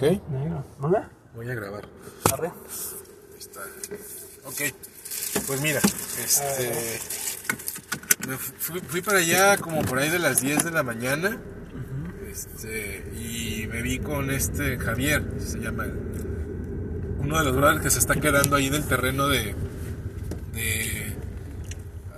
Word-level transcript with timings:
¿Ok? 0.00 0.28
Negro. 0.30 0.64
¿Manda? 0.78 1.10
Voy 1.34 1.50
a 1.50 1.54
grabar. 1.54 1.84
Arre. 2.32 2.48
Ahí 2.48 3.38
está. 3.38 3.60
Ok. 4.46 4.62
Pues 5.46 5.60
mira, 5.60 5.80
este. 6.18 6.98
Me 8.26 8.36
fui, 8.38 8.80
fui 8.80 9.02
para 9.02 9.18
allá 9.18 9.58
como 9.58 9.82
por 9.82 9.98
ahí 9.98 10.08
de 10.08 10.18
las 10.18 10.40
10 10.40 10.64
de 10.64 10.70
la 10.70 10.82
mañana. 10.82 11.38
Este. 12.30 13.12
Y 13.14 13.66
me 13.68 13.82
vi 13.82 13.98
con 13.98 14.30
este 14.30 14.78
Javier, 14.78 15.22
se 15.38 15.58
llama 15.58 15.84
uno 17.18 17.38
de 17.38 17.44
los 17.44 17.54
brothers 17.56 17.82
que 17.82 17.90
se 17.90 17.98
está 17.98 18.14
quedando 18.14 18.56
ahí 18.56 18.68
en 18.68 18.74
el 18.76 18.84
terreno 18.86 19.28
de. 19.28 19.54
de. 20.54 21.14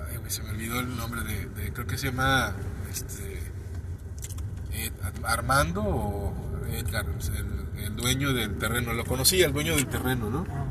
Ay, 0.08 0.18
se 0.28 0.44
me 0.44 0.50
olvidó 0.50 0.78
el 0.78 0.96
nombre 0.96 1.22
de. 1.24 1.46
de- 1.46 1.72
creo 1.72 1.86
que 1.88 1.98
se 1.98 2.06
llama. 2.06 2.54
Este. 2.92 3.40
Armando 5.24 5.82
o 5.82 6.34
Edgar, 6.72 7.06
el, 7.84 7.96
dueño 7.96 8.32
del 8.32 8.56
terreno. 8.58 8.92
Lo 8.94 9.04
conocía, 9.04 9.46
el 9.46 9.52
dueño 9.52 9.74
del 9.76 9.86
terreno, 9.86 10.30
¿no? 10.30 10.46
Ah. 10.50 10.66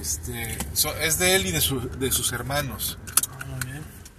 Este, 0.00 0.56
es 1.02 1.18
de 1.18 1.36
él 1.36 1.46
y 1.46 1.52
de, 1.52 1.60
su- 1.60 1.88
de 1.98 2.10
sus 2.10 2.32
hermanos. 2.32 2.98
Ah. 3.28 3.58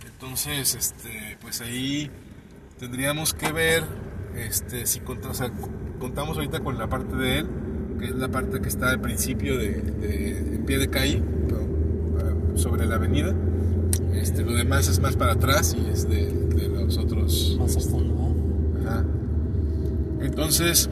Entonces, 0.06 0.76
este, 0.76 1.38
pues 1.42 1.62
ahí 1.62 2.10
tendríamos 2.80 3.34
que 3.34 3.52
ver, 3.52 3.84
este, 4.36 4.86
si 4.86 5.00
contra- 5.00 5.32
o 5.32 5.34
sea, 5.34 5.52
contamos 6.00 6.38
ahorita 6.38 6.60
con 6.62 6.78
la 6.78 6.88
parte 6.88 7.16
de 7.16 7.40
él, 7.40 7.48
que 8.00 8.06
es 8.06 8.16
la 8.16 8.28
parte 8.30 8.62
que 8.62 8.70
está 8.70 8.90
al 8.90 9.02
principio 9.02 9.58
de, 9.58 9.80
en 10.56 10.66
pie 10.66 10.78
de 10.78 10.90
calle, 10.90 11.18
eh, 11.18 12.58
sobre 12.58 12.86
la 12.86 12.96
avenida. 12.96 13.34
Este, 14.14 14.44
lo 14.44 14.54
demás 14.54 14.88
es 14.88 15.00
más 15.00 15.16
para 15.16 15.34
atrás 15.34 15.76
y 15.78 15.90
es 15.90 16.08
de, 16.08 16.28
de 16.32 16.68
los 16.70 16.98
otros. 16.98 17.58
Más. 17.60 17.76
Entonces, 20.24 20.90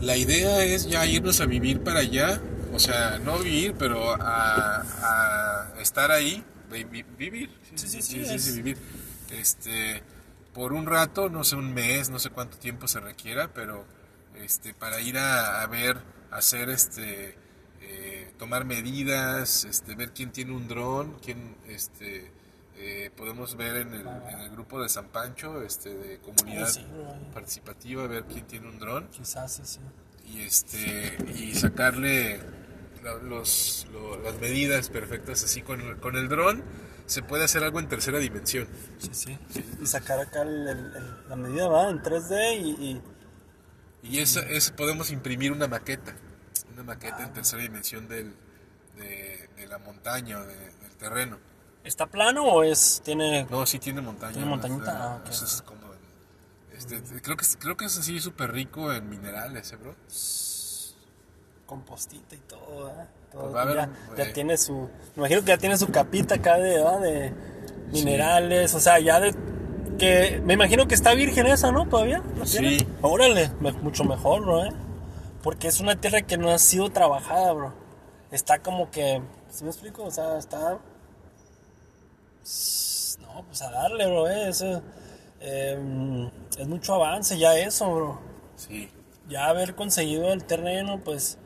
la 0.00 0.16
idea 0.16 0.64
es 0.64 0.86
ya 0.88 1.06
irnos 1.06 1.40
a 1.40 1.46
vivir 1.46 1.80
para 1.82 2.00
allá, 2.00 2.40
o 2.72 2.78
sea, 2.78 3.18
no 3.18 3.38
vivir, 3.38 3.74
pero 3.78 4.14
a, 4.20 4.80
a 5.74 5.80
estar 5.80 6.10
ahí, 6.10 6.44
vi- 6.70 6.84
vi- 6.84 7.02
vivir. 7.18 7.50
Sí, 7.74 7.88
sí, 7.88 8.02
sí, 8.02 8.20
es- 8.20 8.54
vivir. 8.54 8.76
Este, 9.30 10.02
por 10.52 10.72
un 10.72 10.86
rato, 10.86 11.28
no 11.30 11.44
sé, 11.44 11.56
un 11.56 11.72
mes, 11.72 12.10
no 12.10 12.18
sé 12.18 12.30
cuánto 12.30 12.58
tiempo 12.58 12.86
se 12.88 13.00
requiera, 13.00 13.48
pero 13.54 13.84
este, 14.36 14.74
para 14.74 15.00
ir 15.00 15.16
a, 15.18 15.62
a 15.62 15.66
ver, 15.66 15.98
hacer 16.30 16.68
este, 16.68 17.36
eh, 17.80 18.30
tomar 18.38 18.64
medidas, 18.66 19.64
este, 19.64 19.94
ver 19.94 20.10
quién 20.12 20.30
tiene 20.30 20.52
un 20.52 20.68
dron, 20.68 21.16
quién, 21.24 21.56
este, 21.68 22.30
eh, 22.84 23.10
podemos 23.16 23.56
ver 23.56 23.76
en 23.76 23.94
el, 23.94 24.06
en 24.06 24.38
el 24.40 24.50
grupo 24.50 24.82
de 24.82 24.88
San 24.88 25.06
Pancho, 25.08 25.62
este, 25.62 25.94
de 25.94 26.18
comunidad 26.18 26.66
Sí, 26.68 26.84
participativa, 27.32 28.06
ver 28.06 28.24
quién 28.24 28.46
tiene 28.46 28.68
un 28.68 28.78
dron. 28.78 29.08
Quizás 29.08 29.54
sí, 29.54 29.62
sí. 29.64 29.80
y 30.26 30.40
este 30.42 31.16
y 31.36 31.54
sacarle 31.54 32.40
la- 33.02 33.14
los, 33.14 33.86
lo- 33.92 34.18
las 34.20 34.38
medidas 34.40 34.88
perfectas 34.88 35.42
así 35.44 35.62
con, 35.62 35.80
el- 35.80 35.96
con 35.98 36.16
el 36.16 36.28
dron 36.28 36.62
se 37.06 37.22
puede 37.22 37.44
hacer 37.44 37.62
algo 37.64 37.78
en 37.80 37.88
tercera 37.88 38.18
dimensión. 38.18 38.66
Sí, 38.98 39.10
sí. 39.12 39.38
Y 39.80 39.86
sacar 39.86 40.18
acá 40.20 40.42
el- 40.42 41.28
la 41.28 41.36
medida, 41.36 41.68
va, 41.68 41.88
en 41.90 42.00
3D 42.02 42.56
y, 42.60 42.70
y- 42.70 43.02
y 44.04 44.18
eso, 44.18 44.40
eso 44.40 44.74
podemos 44.74 45.10
imprimir 45.12 45.52
una 45.52 45.68
maqueta 45.68 46.14
una 46.72 46.82
maqueta 46.84 47.22
en 47.22 47.32
tercera 47.34 47.62
dimensión 47.62 48.08
del, 48.08 48.34
de, 48.96 49.48
de 49.56 49.66
la 49.66 49.78
montaña 49.78 50.38
o 50.40 50.44
de- 50.46 50.56
del 50.56 50.96
terreno 50.98 51.38
¿Está 51.84 52.06
plano 52.06 52.44
o 52.44 52.62
es, 52.62 53.02
tiene... 53.04 53.46
no 53.50 53.66
sí 53.66 53.78
tiene 53.78 54.00
montaña 54.00 54.32
¿Tiene 54.32 54.48
montañita? 54.48 54.96
Ah, 55.14 55.16
ok. 55.22 55.28
Eso 55.30 55.44
es 55.44 55.62
como 55.62 55.80
este, 56.76 57.00
creo 57.22 57.36
que 57.36 57.46
creo 57.58 57.76
que 57.76 57.84
es 57.84 57.98
así 57.98 58.18
súper 58.20 58.50
rico 58.52 58.92
en 58.92 59.08
minerales 59.08 59.72
¿eh, 59.72 59.76
bro 59.76 59.94
compostita 61.66 62.34
y 62.34 62.38
todo. 62.38 62.92
Todo, 63.30 63.42
Pues 63.44 63.54
va 63.54 63.60
a 63.60 63.62
haber 63.62 63.76
ya, 64.16 64.24
eh. 64.24 64.32
tiene 64.34 64.56
su... 64.58 64.74
Me 65.16 65.22
imagino 65.22 65.40
que 65.40 65.46
ya 65.48 65.56
tiene 65.58 65.76
su 65.78 65.88
capita 65.88 66.34
acá 66.34 66.58
de, 66.58 66.78
de 67.00 67.32
minerales, 67.92 68.74
o 68.74 68.80
sea, 68.80 68.98
ya 68.98 69.20
de... 69.20 69.34
Que 69.98 70.42
me 70.44 70.54
imagino 70.54 70.86
que 70.86 70.94
está 70.94 71.14
virgen 71.14 71.46
esa, 71.46 71.72
¿no? 71.72 71.88
Todavía. 71.88 72.22
¿La 72.38 72.44
Sí. 72.44 72.86
Órale, 73.00 73.50
me- 73.60 73.72
mucho 73.72 74.04
mejor, 74.04 74.42
¿no? 74.46 74.64
Eh? 74.66 74.70
Porque 75.42 75.68
es 75.68 75.80
una 75.80 75.96
tierra 75.98 76.22
que 76.22 76.36
no 76.36 76.50
ha 76.50 76.58
sido 76.58 76.90
trabajada, 76.90 77.52
bro. 77.52 77.74
Está 78.30 78.58
como 78.58 78.90
que... 78.90 79.22
¿Sí 79.50 79.64
me 79.64 79.70
explico? 79.70 80.02
O 80.04 80.10
sea, 80.10 80.36
está... 80.38 80.78
No, 83.20 83.44
pues 83.46 83.62
a 83.62 83.70
darle, 83.70 84.06
bro, 84.06 84.28
eh. 84.28 84.48
Eso, 84.48 84.82
eh, 85.40 86.30
es 86.58 86.66
mucho 86.68 86.94
avance 86.94 87.38
ya 87.38 87.56
eso, 87.58 87.92
bro 87.92 88.32
sí 88.56 88.88
ya 89.28 89.48
haber 89.48 89.74
conseguido 89.74 90.32
el 90.32 90.44
terreno, 90.44 91.00
pues 91.02 91.38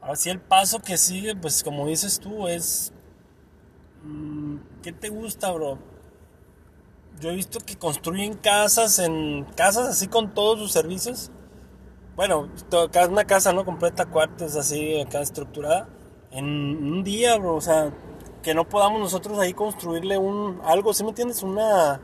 ahora 0.00 0.16
sí 0.16 0.30
el 0.30 0.40
paso 0.40 0.80
que 0.80 0.96
sigue, 0.96 1.34
pues 1.36 1.62
como 1.62 1.86
dices 1.86 2.20
tú, 2.20 2.48
es 2.48 2.92
mm, 4.02 4.56
¿qué 4.82 4.92
te 4.92 5.08
gusta, 5.08 5.52
bro? 5.52 5.78
Yo 7.20 7.30
he 7.30 7.34
visto 7.34 7.60
que 7.60 7.76
construyen 7.76 8.34
casas 8.34 8.98
en 8.98 9.44
casas 9.56 9.88
así 9.88 10.06
con 10.06 10.34
todos 10.34 10.58
sus 10.58 10.72
servicios. 10.72 11.30
Bueno, 12.14 12.50
una 13.10 13.24
casa 13.24 13.52
no 13.52 13.64
completa 13.64 14.06
cuartos 14.06 14.56
así 14.56 15.00
acá 15.00 15.20
estructurada 15.20 15.88
en 16.30 16.44
un 16.46 17.04
día, 17.04 17.36
bro, 17.38 17.56
o 17.56 17.60
sea, 17.60 17.92
que 18.46 18.54
no 18.54 18.68
podamos 18.68 19.00
nosotros 19.00 19.40
ahí 19.40 19.52
construirle 19.52 20.16
un 20.16 20.60
algo, 20.62 20.94
¿sí 20.94 21.02
me 21.02 21.08
entiendes? 21.08 21.42
Una 21.42 21.94
o 21.94 22.00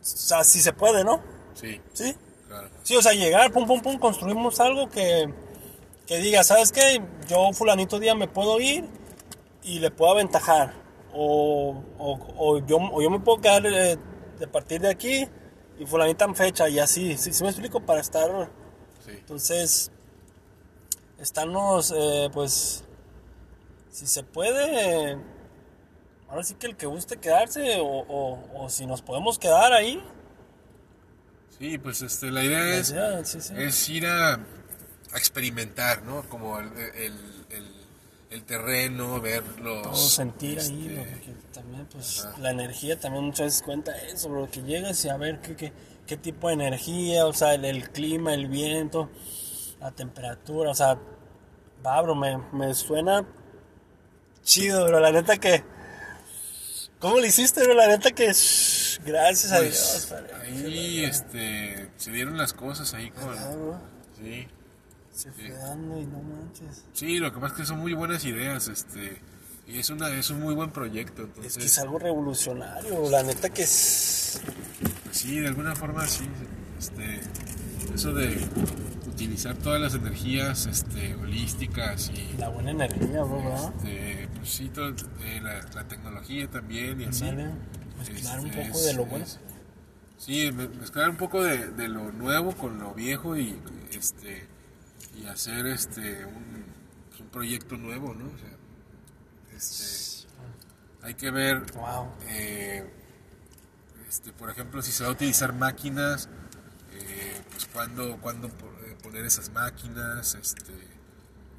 sea, 0.00 0.42
si 0.44 0.62
se 0.62 0.72
puede, 0.72 1.04
¿no? 1.04 1.20
sí 1.52 1.78
Sí. 1.92 2.16
claro 2.48 2.70
Sí, 2.82 2.96
o 2.96 3.02
sea, 3.02 3.12
llegar, 3.12 3.52
pum, 3.52 3.66
pum, 3.66 3.82
pum, 3.82 3.98
construimos 3.98 4.58
algo 4.60 4.88
que, 4.88 5.30
que 6.06 6.16
diga, 6.20 6.42
¿sabes 6.42 6.72
qué? 6.72 7.02
Yo 7.28 7.52
fulanito 7.52 7.98
día 7.98 8.14
me 8.14 8.28
puedo 8.28 8.58
ir 8.60 8.88
y 9.62 9.80
le 9.80 9.90
puedo 9.90 10.12
aventajar. 10.12 10.72
O, 11.12 11.84
o, 11.98 12.18
o 12.38 12.58
yo, 12.66 12.78
o 12.78 13.02
yo 13.02 13.10
me 13.10 13.20
puedo 13.20 13.42
quedar 13.42 13.66
eh, 13.66 13.98
de 14.38 14.48
partir 14.48 14.80
de 14.80 14.88
aquí 14.88 15.28
y 15.78 15.84
fulanita 15.84 16.24
en 16.24 16.34
fecha 16.34 16.66
y 16.66 16.78
así. 16.78 17.18
¿Sí, 17.18 17.34
sí 17.34 17.42
me 17.42 17.50
explico? 17.50 17.80
Para 17.80 18.00
estar... 18.00 18.50
sí 19.04 19.10
Entonces, 19.10 19.92
estamos, 21.18 21.92
eh, 21.94 22.30
pues, 22.32 22.84
si 23.90 24.06
se 24.06 24.22
puede, 24.22 25.18
ahora 26.28 26.42
sí 26.44 26.54
que 26.54 26.66
el 26.68 26.76
que 26.76 26.86
guste 26.86 27.16
quedarse 27.18 27.78
o, 27.80 27.84
o, 27.86 28.64
o 28.64 28.68
si 28.68 28.86
nos 28.86 29.02
podemos 29.02 29.38
quedar 29.38 29.72
ahí. 29.72 30.02
Sí, 31.58 31.76
pues 31.78 32.00
este, 32.02 32.30
la 32.30 32.42
idea 32.44 32.76
es, 32.76 32.88
ya, 32.88 33.24
sí, 33.24 33.40
sí. 33.40 33.52
es 33.56 33.88
ir 33.90 34.06
a, 34.06 34.34
a 34.34 35.18
experimentar, 35.18 36.02
¿no? 36.04 36.22
Como 36.28 36.58
el, 36.58 36.72
el, 36.78 37.14
el- 37.50 37.80
el 38.30 38.44
terreno, 38.44 39.20
ver 39.20 39.42
los... 39.58 39.82
todo 39.82 39.96
sentir 39.96 40.60
ahí, 40.60 40.86
este, 40.86 40.94
bro, 40.94 41.04
porque 41.10 41.32
también, 41.52 41.86
pues, 41.90 42.24
ajá. 42.24 42.38
la 42.38 42.52
energía 42.52 42.96
también 43.00 43.24
muchas 43.24 43.46
veces 43.46 43.62
cuenta 43.62 43.90
eso, 44.06 44.28
bro, 44.28 44.48
que 44.48 44.62
llegas 44.62 45.04
y 45.04 45.08
a 45.08 45.16
ver 45.16 45.40
qué, 45.40 45.56
qué, 45.56 45.72
qué 46.06 46.16
tipo 46.16 46.46
de 46.46 46.54
energía, 46.54 47.26
o 47.26 47.32
sea, 47.32 47.54
el, 47.54 47.90
clima, 47.90 48.32
el 48.32 48.46
viento, 48.46 49.10
la 49.80 49.90
temperatura, 49.90 50.70
o 50.70 50.74
sea, 50.76 50.96
va, 51.84 52.00
bro, 52.02 52.14
me, 52.14 52.38
me 52.52 52.72
suena 52.72 53.26
chido, 54.44 54.86
bro, 54.86 55.00
la 55.00 55.12
neta 55.12 55.36
que, 55.36 55.62
¿cómo 56.98 57.18
lo 57.18 57.26
hiciste, 57.26 57.62
bro? 57.62 57.74
La 57.74 57.88
neta 57.88 58.10
que, 58.12 58.32
shh, 58.32 59.00
gracias 59.04 59.52
a 59.52 59.60
Dios, 59.60 59.88
pues, 59.92 60.06
padre. 60.06 60.34
ahí 60.44 61.04
este, 61.04 61.88
se 61.96 62.10
dieron 62.12 62.36
las 62.36 62.52
cosas 62.52 62.92
ahí 62.94 63.10
con... 63.10 63.24
Bro, 63.34 63.80
Sí, 64.22 64.46
se 65.14 65.32
fue 65.32 65.48
dando 65.50 65.98
y 65.98 66.04
no 66.04 66.18
manches. 66.22 66.84
sí, 66.92 67.18
lo 67.18 67.32
que 67.32 67.40
pasa 67.40 67.54
es 67.54 67.60
que 67.60 67.66
son 67.66 67.78
muy 67.78 67.94
buenas 67.94 68.24
ideas, 68.24 68.68
este... 68.68 69.20
Y 69.66 69.78
es, 69.78 69.88
una, 69.88 70.08
es 70.10 70.28
un 70.30 70.40
muy 70.40 70.52
buen 70.54 70.70
proyecto, 70.72 71.22
Es 71.22 71.28
entonces... 71.28 71.56
que 71.58 71.64
es 71.66 71.78
algo 71.78 71.98
revolucionario, 71.98 73.08
la 73.08 73.22
neta 73.22 73.48
que 73.50 73.62
es... 73.62 74.40
Pues 75.04 75.16
sí, 75.16 75.38
de 75.38 75.46
alguna 75.46 75.74
forma 75.76 76.06
sí, 76.08 76.28
este, 76.78 77.20
eso 77.94 78.12
de 78.12 78.36
utilizar 79.06 79.56
todas 79.56 79.80
las 79.80 79.94
energías 79.94 80.66
este, 80.66 81.14
holísticas 81.14 82.10
y 82.10 82.36
La 82.38 82.48
buena 82.48 82.72
energía, 82.72 83.22
bro, 83.22 83.42
¿verdad? 83.42 83.72
este, 83.76 84.19
sí, 84.44 84.68
todo, 84.68 84.90
eh, 85.22 85.40
la, 85.42 85.60
la 85.74 85.88
tecnología 85.88 86.48
también 86.50 87.00
y 87.00 87.04
así. 87.04 87.24
Mezclar 87.24 88.40
un 88.40 88.46
Este, 88.46 88.62
poco 88.66 88.78
es- 88.78 88.84
de 88.86 88.94
lo 88.94 89.06
bueno. 89.06 89.24
es- 89.24 89.38
sí, 90.18 90.50
me- 90.52 90.68
mezclar 90.68 91.10
un 91.10 91.16
poco 91.16 91.42
de, 91.42 91.68
de 91.68 91.88
lo 91.88 92.10
nuevo 92.12 92.52
con 92.56 92.78
lo 92.78 92.94
viejo 92.94 93.36
y 93.36 93.60
este 93.92 94.46
y 95.16 95.26
hacer 95.26 95.66
este 95.66 96.24
un, 96.24 96.64
pues, 97.08 97.20
un 97.20 97.28
proyecto 97.28 97.76
nuevo, 97.76 98.14
¿no? 98.14 98.26
O 98.26 98.38
sea, 98.38 99.56
este, 99.56 100.28
hay 101.02 101.14
que 101.14 101.30
ver 101.30 101.62
Wow. 101.74 102.12
eh, 102.28 102.88
este, 104.08 104.32
por 104.32 104.50
ejemplo, 104.50 104.82
si 104.82 104.92
se 104.92 105.02
va 105.04 105.10
a 105.10 105.12
utilizar 105.12 105.52
máquinas, 105.54 106.28
eh, 106.92 107.40
pues 107.50 107.66
cuándo, 107.66 108.16
cuándo 108.20 108.48
eh, 108.48 108.96
poner 109.02 109.24
esas 109.24 109.50
máquinas, 109.52 110.34
este, 110.34 110.72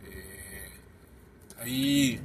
eh, 0.04 0.70
ahí 1.60 2.20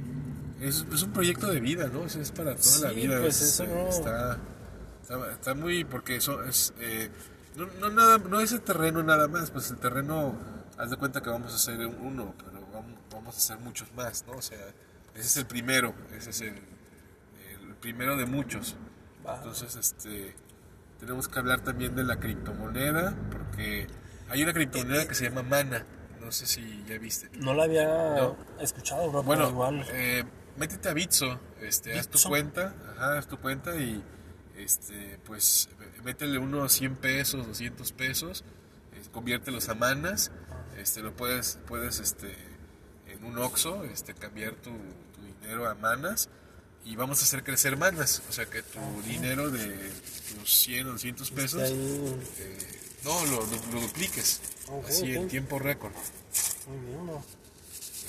es, 0.61 0.85
es 0.91 1.03
un 1.03 1.11
proyecto 1.11 1.47
de 1.47 1.59
vida, 1.59 1.87
¿no? 1.91 2.05
Es, 2.05 2.15
es 2.15 2.31
para 2.31 2.55
toda 2.55 2.79
la 2.79 2.89
Sí, 2.89 2.95
vida. 2.95 3.19
pues 3.21 3.41
es, 3.41 3.49
eso 3.59 3.63
eh, 3.63 3.67
no. 3.83 3.89
está, 3.89 4.37
está, 5.01 5.31
está 5.31 5.53
muy, 5.55 5.83
porque 5.83 6.15
eso 6.17 6.43
es, 6.43 6.73
eh, 6.79 7.09
No, 7.55 7.65
no, 7.79 7.89
nada, 7.89 8.17
no 8.19 8.39
es 8.39 8.51
el 8.51 8.61
terreno 8.61 9.01
nada 9.03 9.27
más, 9.27 9.49
pues 9.51 9.69
el 9.71 9.77
terreno, 9.77 10.35
haz 10.77 10.89
de 10.91 10.97
cuenta 10.97 11.21
que 11.21 11.29
vamos 11.29 11.51
a 11.53 11.55
hacer 11.55 11.85
uno, 11.87 12.33
pero 12.37 12.61
vamos, 12.71 12.99
vamos 13.11 13.35
a 13.35 13.37
hacer 13.37 13.59
muchos 13.59 13.91
más, 13.93 14.25
¿no? 14.27 14.33
O 14.33 14.41
sea, 14.41 14.59
ese 15.15 15.25
es 15.25 15.37
el 15.37 15.45
primero, 15.47 15.93
ese 16.15 16.29
es 16.29 16.41
el, 16.41 16.49
el 16.49 17.75
primero 17.81 18.15
de 18.15 18.25
muchos. 18.27 18.75
Entonces, 19.27 19.75
este, 19.75 20.35
tenemos 20.99 21.27
que 21.27 21.39
hablar 21.39 21.61
también 21.61 21.95
de 21.95 22.03
la 22.03 22.17
criptomoneda, 22.19 23.15
porque 23.31 23.87
hay 24.29 24.43
una 24.43 24.53
criptomoneda 24.53 25.07
que 25.07 25.15
se 25.15 25.25
llama 25.29 25.41
Mana, 25.43 25.83
no 26.21 26.31
sé 26.31 26.45
si 26.45 26.83
ya 26.87 26.97
viste. 26.99 27.29
No 27.39 27.53
la 27.53 27.63
había 27.63 27.85
No. 28.17 28.37
escuchado, 28.61 29.09
bro. 29.11 29.23
Bueno, 29.23 29.49
igual. 29.49 29.83
eh, 29.91 30.23
métete 30.57 30.89
a 30.89 30.93
Bitso, 30.93 31.39
este, 31.61 31.97
haz 31.97 32.07
tu 32.07 32.17
cuenta, 32.29 32.75
ajá, 32.95 33.17
haz 33.19 33.27
tu 33.27 33.37
cuenta 33.39 33.75
y 33.75 34.03
este, 34.57 35.19
pues 35.25 35.69
métele 36.03 36.37
unos 36.39 36.73
100 36.73 36.95
pesos, 36.95 37.45
200 37.47 37.91
pesos, 37.91 38.43
eh, 38.93 39.01
conviértelos 39.11 39.69
a 39.69 39.75
manas, 39.75 40.31
este, 40.77 41.01
lo 41.01 41.15
puedes, 41.15 41.59
puedes 41.67 41.99
este, 41.99 42.35
en 43.07 43.23
un 43.23 43.37
Oxxo 43.37 43.83
este, 43.85 44.13
cambiar 44.13 44.53
tu, 44.55 44.71
tu 44.71 45.21
dinero 45.41 45.67
a 45.69 45.75
manas 45.75 46.29
y 46.85 46.95
vamos 46.95 47.19
a 47.21 47.23
hacer 47.25 47.43
crecer 47.43 47.77
manas, 47.77 48.21
o 48.29 48.31
sea 48.31 48.45
que 48.45 48.61
tu 48.63 48.79
dinero 49.03 49.49
de 49.51 49.91
tus 50.39 50.53
100 50.61 50.87
o 50.87 50.91
200 50.93 51.31
pesos, 51.31 51.61
eh, 51.69 52.79
no, 53.03 53.25
lo, 53.25 53.31
lo- 53.45 53.71
lo 53.73 53.81
dupliques, 53.81 54.41
así 54.87 55.13
en 55.13 55.27
tiempo 55.27 55.59
récord. 55.59 55.91
muy 56.67 56.77
bien, 56.85 57.05
bro. 57.07 57.23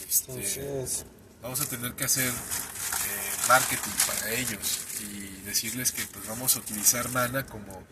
Este, 0.09 0.33
Entonces, 0.33 1.05
vamos 1.43 1.61
a 1.61 1.67
tener 1.67 1.93
que 1.93 2.05
hacer 2.05 2.29
eh, 2.29 2.33
marketing 3.49 3.91
para 4.07 4.31
ellos 4.33 4.81
y 5.01 5.43
decirles 5.47 5.93
que 5.93 6.03
pues 6.13 6.27
vamos 6.27 6.57
a 6.57 6.59
utilizar 6.61 7.09
mana 7.11 7.47
como 7.47 7.83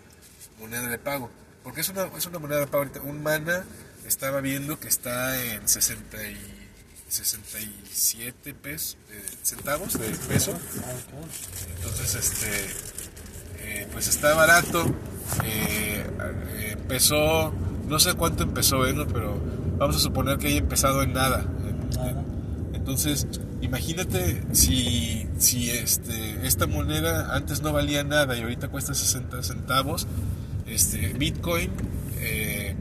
moneda 0.59 0.89
de 0.89 0.99
pago 0.99 1.31
porque 1.63 1.81
es 1.81 1.89
una, 1.89 2.05
es 2.17 2.27
una 2.27 2.39
moneda 2.39 2.61
de 2.61 2.67
pago 2.67 2.79
ahorita 2.85 3.01
un 3.03 3.23
mana 3.23 3.65
estaba 4.07 4.41
viendo 4.41 4.79
que 4.79 4.89
está 4.89 5.43
en 5.43 5.69
60 5.69 6.23
y 6.25 6.69
67 7.09 8.55
pesos 8.55 8.97
eh, 9.11 9.23
centavos 9.43 9.99
de 9.99 10.09
peso 10.29 10.59
entonces 11.77 12.15
este 12.15 12.67
eh, 13.61 13.89
pues 13.93 14.09
está 14.09 14.35
barato 14.35 14.85
eh, 15.45 16.05
empezó 16.73 17.53
no 17.87 17.99
sé 18.01 18.15
cuánto 18.15 18.43
empezó. 18.43 18.85
¿no? 18.93 19.07
pero 19.07 19.41
vamos 19.79 19.97
a 19.97 20.01
suponer 20.01 20.39
que 20.39 20.49
haya 20.49 20.59
empezado 20.59 21.03
en- 21.03 21.13
Nada. 21.13 21.45
Entonces, 22.87 23.27
imagínate 23.63 24.43
si, 24.53 25.27
si 25.39 25.71
este, 25.71 26.47
esta 26.47 26.69
moneda 26.69 27.35
antes 27.35 27.61
no 27.61 27.73
valía 27.73 28.05
nada 28.05 28.37
y 28.39 28.43
ahorita 28.43 28.69
cuesta 28.69 28.95
60 28.95 29.43
centavos. 29.43 30.07
Este, 30.69 31.09
Bitcoin, 31.19 31.71
eh, 32.21 32.77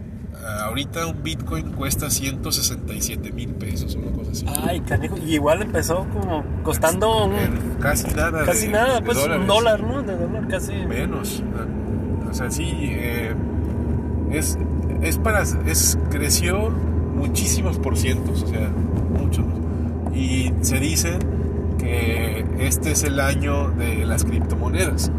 ahorita 0.63 1.07
un 1.07 1.23
Bitcoin 1.23 1.71
cuesta 1.71 2.11
167 2.11 3.31
mil 3.31 3.49
pesos 3.55 3.95
o 3.95 3.99
una 3.99 4.11
cosa 4.15 4.31
así. 4.31 4.45
Ay, 4.47 4.81
canijo. 4.81 5.17
Y 5.17 5.33
igual 5.33 5.63
empezó 5.63 6.05
como 6.13 6.43
costando 6.61 7.25
un- 7.25 7.33
En 7.33 7.57
casi 7.79 8.13
nada. 8.13 8.45
casi 8.45 8.67
de- 8.67 8.73
nada, 8.73 8.99
de 8.99 9.01
pues 9.01 9.17
un 9.25 9.47
dólar, 9.47 9.81
¿no? 9.81 10.03
De 10.03 10.15
dólar 10.15 10.47
casi. 10.47 10.73
Menos. 10.73 11.41
O 12.29 12.33
sea, 12.33 12.51
sí, 12.51 12.63
eh, 12.69 13.33
es, 14.31 14.55
es 15.01 15.17
para, 15.17 15.41
es, 15.41 15.97
creció 16.11 16.69
muchísimos 16.69 17.79
por 17.79 17.97
cientos, 17.97 18.43
o 18.43 18.47
sea, 18.47 18.69
muchos. 19.17 19.45
Y 20.15 20.51
se 20.62 20.79
dice 20.79 21.19
que 21.77 22.45
este 22.59 22.91
es 22.91 23.03
el 23.03 23.19
año 23.19 23.69
de 23.71 24.06
las 24.06 24.23
criptomonedas. 24.23 25.12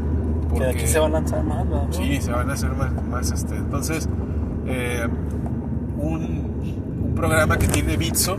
Que 0.52 0.60
de 0.60 0.70
aquí 0.70 0.86
se 0.86 0.98
va 0.98 1.06
a 1.06 1.10
lanzar 1.10 1.44
más, 1.44 1.68
¿verdad? 1.68 1.86
Sí, 1.90 2.20
se 2.20 2.32
van 2.32 2.48
a 2.50 2.54
hacer 2.54 2.70
más, 2.72 2.92
más 3.04 3.30
este. 3.30 3.56
Entonces, 3.56 4.08
eh, 4.66 5.06
un, 5.98 6.22
un 7.04 7.12
programa 7.14 7.58
que 7.58 7.68
tiene 7.68 7.96
Bitso 7.96 8.38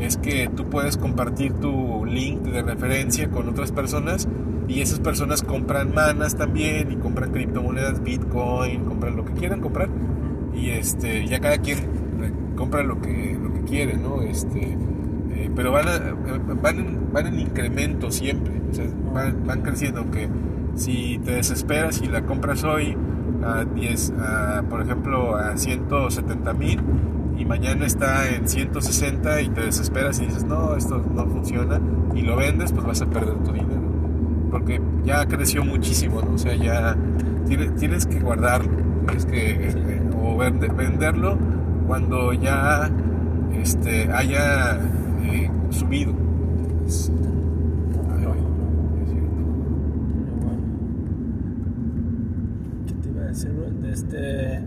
es 0.00 0.16
que 0.16 0.48
tú 0.48 0.64
puedes 0.70 0.96
compartir 0.96 1.52
tu 1.54 2.04
link 2.04 2.42
de 2.42 2.62
referencia 2.62 3.28
con 3.30 3.48
otras 3.48 3.72
personas 3.72 4.28
y 4.68 4.82
esas 4.82 5.00
personas 5.00 5.42
compran 5.42 5.94
manas 5.94 6.36
también 6.36 6.92
y 6.92 6.96
compran 6.96 7.32
criptomonedas, 7.32 8.02
Bitcoin, 8.02 8.84
compran 8.84 9.16
lo 9.16 9.24
que 9.24 9.32
quieran 9.32 9.60
comprar 9.60 9.88
y 10.54 10.70
este 10.70 11.26
ya 11.26 11.40
cada 11.40 11.58
quien 11.58 11.78
eh, 11.78 12.32
compra 12.56 12.82
lo 12.82 13.00
que 13.00 13.38
lo 13.40 13.52
que 13.54 13.60
quiere, 13.62 13.96
¿no? 13.96 14.22
Este 14.22 14.76
eh, 15.44 15.50
pero 15.54 15.72
van, 15.72 15.88
a- 15.88 15.96
eh, 15.96 16.14
van, 16.62 16.78
en, 16.78 17.12
van 17.12 17.26
en 17.26 17.40
incremento 17.40 18.10
siempre, 18.10 18.52
o 18.70 18.74
sea, 18.74 18.86
van, 19.14 19.44
van 19.46 19.62
creciendo, 19.62 20.00
aunque 20.00 20.28
si 20.74 21.18
te 21.24 21.32
desesperas 21.32 22.00
y 22.02 22.06
la 22.06 22.22
compras 22.24 22.64
hoy 22.64 22.96
a 23.44 23.64
10, 23.64 24.12
a, 24.20 24.62
por 24.68 24.82
ejemplo, 24.82 25.36
a 25.36 25.56
170 25.56 26.52
mil 26.54 26.80
y 27.36 27.44
mañana 27.44 27.86
está 27.86 28.28
en 28.28 28.48
160 28.48 29.40
y 29.42 29.48
te 29.50 29.62
desesperas 29.62 30.20
y 30.20 30.26
dices, 30.26 30.44
no, 30.44 30.74
esto 30.76 31.02
no 31.14 31.24
funciona 31.26 31.80
y 32.14 32.22
lo 32.22 32.36
vendes, 32.36 32.72
pues 32.72 32.84
vas 32.86 33.00
a 33.02 33.06
perder 33.06 33.34
tu 33.44 33.52
dinero. 33.52 33.80
Porque 34.50 34.80
ya 35.04 35.26
creció 35.26 35.64
muchísimo, 35.64 36.20
¿no? 36.22 36.32
O 36.34 36.38
sea, 36.38 36.54
ya 36.56 36.96
tiene- 37.46 37.68
tienes 37.70 38.06
que 38.06 38.18
guardarlo, 38.20 38.70
tienes 39.06 39.26
que 39.26 39.68
eh, 39.68 40.02
o 40.20 40.36
vende- 40.36 40.68
venderlo 40.74 41.36
cuando 41.86 42.32
ya 42.32 42.90
este, 43.54 44.10
haya 44.12 44.78
eh, 45.30 45.50
subido. 45.70 46.12
Es- 46.86 47.10
ay, 48.10 48.24
ay, 48.26 49.02
es 49.02 49.10
cierto. 49.10 49.42
Pero 50.24 50.36
bueno. 50.36 50.62
¿Qué 52.86 52.94
te 52.94 53.08
iba 53.08 53.22
a 53.22 53.26
decir, 53.26 53.50
bro? 53.52 53.70
De 53.70 53.92
este... 53.92 54.64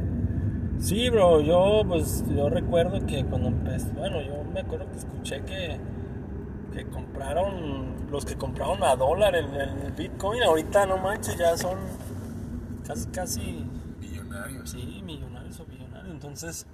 Sí, 0.79 1.09
bro, 1.11 1.41
yo 1.41 1.83
pues 1.87 2.23
yo 2.35 2.49
recuerdo 2.49 3.05
que 3.05 3.23
cuando 3.25 3.49
empecé, 3.49 3.91
bueno, 3.91 4.19
yo 4.21 4.43
me 4.51 4.61
acuerdo 4.61 4.89
que 4.91 4.97
escuché 4.97 5.41
que, 5.43 5.77
que 6.73 6.85
compraron, 6.87 8.09
los 8.09 8.25
que 8.25 8.35
compraron 8.35 8.81
a 8.83 8.95
dólar 8.95 9.35
el, 9.35 9.45
el 9.53 9.91
Bitcoin, 9.91 10.41
ahorita 10.41 10.87
no 10.87 10.97
manches, 10.97 11.37
ya 11.37 11.55
son 11.55 11.77
casi, 12.87 13.07
casi, 13.09 13.65
Millonarios. 13.99 14.71
sí, 14.71 15.03
millonarios 15.05 15.59
o 15.59 15.65
billonarios, 15.65 16.11
entonces 16.15 16.65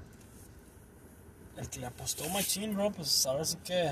el 1.57 1.69
que 1.69 1.79
le 1.79 1.87
apostó 1.87 2.27
machín, 2.29 2.75
bro, 2.75 2.91
pues 2.91 3.25
ahora 3.25 3.43
sí 3.43 3.57
que 3.63 3.91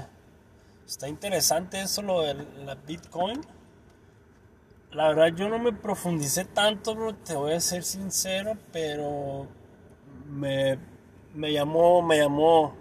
está 0.86 1.08
interesante 1.08 1.82
eso, 1.82 2.02
lo 2.02 2.22
de 2.22 2.36
la 2.64 2.76
Bitcoin. 2.76 3.42
La 4.92 5.10
verdad 5.10 5.36
yo 5.36 5.50
no 5.50 5.60
me 5.60 5.74
profundicé 5.74 6.46
tanto, 6.46 6.96
bro, 6.96 7.16
te 7.16 7.36
voy 7.36 7.54
a 7.54 7.60
ser 7.60 7.84
sincero, 7.84 8.58
pero 8.72 9.48
me, 10.30 10.78
me 11.34 11.52
llamó, 11.52 12.02
me 12.02 12.18
llamó, 12.18 12.74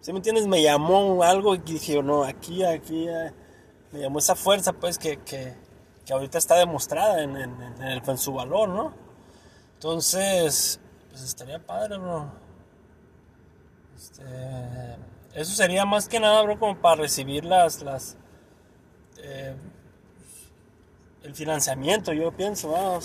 ¿sí 0.00 0.12
me 0.12 0.18
entiendes? 0.18 0.46
Me 0.46 0.62
llamó 0.62 1.22
algo 1.22 1.54
y 1.54 1.58
dije, 1.58 2.02
no, 2.02 2.24
aquí, 2.24 2.64
aquí, 2.64 3.06
me 3.92 4.00
llamó 4.00 4.18
esa 4.18 4.34
fuerza, 4.34 4.72
pues, 4.72 4.98
que, 4.98 5.18
que, 5.18 5.54
que 6.04 6.12
ahorita 6.12 6.38
está 6.38 6.56
demostrada 6.56 7.22
en, 7.22 7.36
en, 7.36 7.62
en 7.62 8.10
en 8.10 8.18
su 8.18 8.32
valor, 8.32 8.68
¿no? 8.70 8.92
Entonces, 9.74 10.80
pues 11.10 11.22
estaría 11.22 11.64
padre, 11.64 11.98
bro. 11.98 12.43
Este, 14.04 14.22
eso 15.34 15.52
sería 15.54 15.86
más 15.86 16.08
que 16.08 16.20
nada, 16.20 16.42
bro, 16.42 16.58
como 16.58 16.76
para 16.76 16.96
recibir 17.02 17.42
las, 17.46 17.80
las, 17.82 18.18
eh, 19.22 19.54
el 21.22 21.34
financiamiento, 21.34 22.12
yo 22.12 22.30
pienso, 22.32 22.74
ah, 22.76 22.98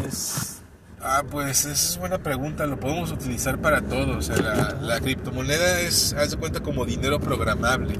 pues, 0.00 0.58
Ah, 1.04 1.22
pues 1.30 1.66
esa 1.66 1.72
es 1.72 1.98
buena 1.98 2.16
pregunta, 2.22 2.64
lo 2.66 2.80
podemos 2.80 3.10
utilizar 3.12 3.58
para 3.60 3.82
todo, 3.82 4.16
o 4.18 4.22
sea, 4.22 4.36
la, 4.80 5.00
criptomoneda 5.00 5.80
es, 5.80 6.14
haz 6.14 6.30
de 6.30 6.36
cuenta, 6.38 6.60
como 6.60 6.86
dinero 6.86 7.20
programable, 7.20 7.94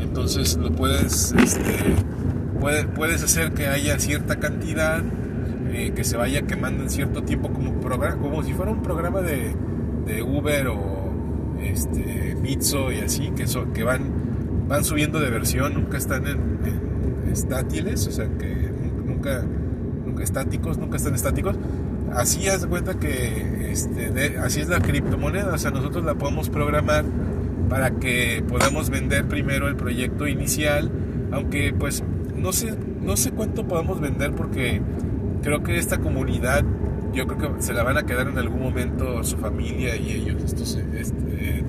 entonces 0.00 0.56
lo 0.56 0.72
puedes, 0.72 1.32
este, 1.32 1.94
puede- 2.58 2.84
puedes 2.88 3.22
hacer 3.22 3.52
que 3.52 3.68
haya 3.68 3.96
cierta 4.00 4.40
cantidad, 4.40 5.02
eh, 5.70 5.92
que 5.94 6.02
se 6.02 6.16
vaya 6.16 6.42
quemando 6.42 6.82
en 6.82 6.90
cierto 6.90 7.22
tiempo, 7.22 7.52
como, 7.52 7.80
progra- 7.80 8.18
como 8.18 8.42
si 8.42 8.54
fuera 8.54 8.72
un 8.72 8.82
programa 8.82 9.20
de 9.20 9.54
Uber 10.22 10.68
o 10.68 10.95
este, 11.62 12.36
Bitso 12.42 12.92
y 12.92 12.98
así, 13.00 13.30
que, 13.36 13.46
so- 13.46 13.72
que 13.72 13.82
van, 13.84 14.02
van 14.68 14.84
subiendo 14.84 15.20
de 15.20 15.30
versión, 15.30 15.74
nunca 15.74 15.96
están 15.98 16.26
en, 16.26 16.38
en 16.64 17.30
estátiles, 17.32 18.06
o 18.06 18.12
sea, 18.12 18.26
que 18.38 18.70
nunca, 19.06 19.42
nunca 20.06 20.22
estáticos, 20.22 20.78
nunca 20.78 20.96
están 20.96 21.14
estáticos. 21.14 21.56
Así 22.12 22.48
haz 22.48 22.66
cuenta 22.66 22.98
que 22.98 23.70
este, 23.72 24.10
de- 24.10 24.38
así 24.38 24.60
es 24.60 24.68
la 24.68 24.80
criptomoneda, 24.80 25.52
o 25.54 25.58
sea, 25.58 25.70
nosotros 25.70 26.04
la 26.04 26.14
podemos 26.14 26.48
programar 26.50 27.04
para 27.68 27.90
que 27.90 28.44
podamos 28.48 28.90
vender 28.90 29.26
primero 29.26 29.66
el 29.68 29.76
proyecto 29.76 30.26
inicial, 30.28 30.90
aunque 31.32 31.74
pues 31.76 32.04
no 32.36 32.52
sé, 32.52 32.74
no 33.02 33.16
sé 33.16 33.32
cuánto 33.32 33.66
podemos 33.66 34.00
vender 34.00 34.32
porque 34.32 34.80
creo 35.42 35.62
que 35.64 35.76
esta 35.78 35.98
comunidad 35.98 36.64
yo 37.16 37.26
creo 37.26 37.56
que 37.56 37.62
se 37.62 37.72
la 37.72 37.82
van 37.82 37.96
a 37.96 38.02
quedar 38.02 38.28
en 38.28 38.36
algún 38.36 38.60
momento 38.60 39.24
su 39.24 39.38
familia 39.38 39.96
y 39.96 40.12
ellos, 40.12 40.42
estos, 40.44 40.76
este, 40.94 41.64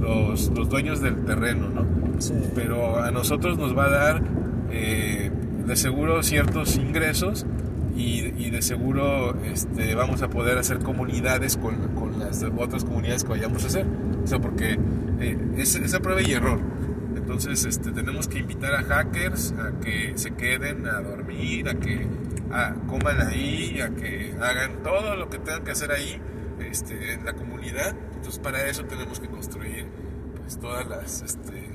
los, 0.00 0.48
los 0.50 0.68
dueños 0.68 1.00
del 1.00 1.24
terreno, 1.24 1.68
¿no? 1.70 1.86
sí. 2.20 2.34
pero 2.54 3.02
a 3.02 3.10
nosotros 3.10 3.56
nos 3.58 3.76
va 3.76 3.86
a 3.86 3.90
dar 3.90 4.22
eh, 4.70 5.30
de 5.66 5.76
seguro 5.76 6.22
ciertos 6.22 6.76
ingresos 6.76 7.46
y, 7.96 8.34
y 8.36 8.50
de 8.50 8.60
seguro 8.60 9.34
este, 9.42 9.94
vamos 9.94 10.20
a 10.20 10.28
poder 10.28 10.58
hacer 10.58 10.80
comunidades 10.80 11.56
con, 11.56 11.76
con 11.94 12.18
las 12.18 12.44
otras 12.58 12.84
comunidades 12.84 13.24
que 13.24 13.30
vayamos 13.30 13.64
a 13.64 13.68
hacer. 13.68 13.86
O 14.22 14.26
sea, 14.26 14.38
porque 14.38 14.78
eh, 15.20 15.38
es, 15.56 15.74
es 15.76 15.94
a 15.94 16.00
prueba 16.00 16.20
y 16.20 16.32
error. 16.32 16.60
Entonces 17.16 17.64
este, 17.64 17.92
tenemos 17.92 18.28
que 18.28 18.40
invitar 18.40 18.74
a 18.74 18.82
hackers 18.82 19.54
a 19.58 19.80
que 19.80 20.12
se 20.16 20.32
queden 20.32 20.86
a 20.86 21.00
dormir, 21.00 21.68
a 21.70 21.74
que 21.74 22.06
a, 22.56 22.74
coman 22.86 23.20
ahí, 23.28 23.80
a 23.80 23.94
que 23.94 24.34
hagan 24.40 24.82
todo 24.82 25.16
lo 25.16 25.28
que 25.28 25.38
tengan 25.38 25.64
que 25.64 25.72
hacer 25.72 25.92
ahí 25.92 26.20
este, 26.60 27.14
en 27.14 27.24
la 27.24 27.34
comunidad. 27.34 27.94
Entonces 28.14 28.38
para 28.38 28.66
eso 28.66 28.84
tenemos 28.84 29.20
que 29.20 29.28
construir 29.28 29.86
pues 30.42 30.58
todas 30.58 30.86
las 30.86 31.22
este, 31.22 31.70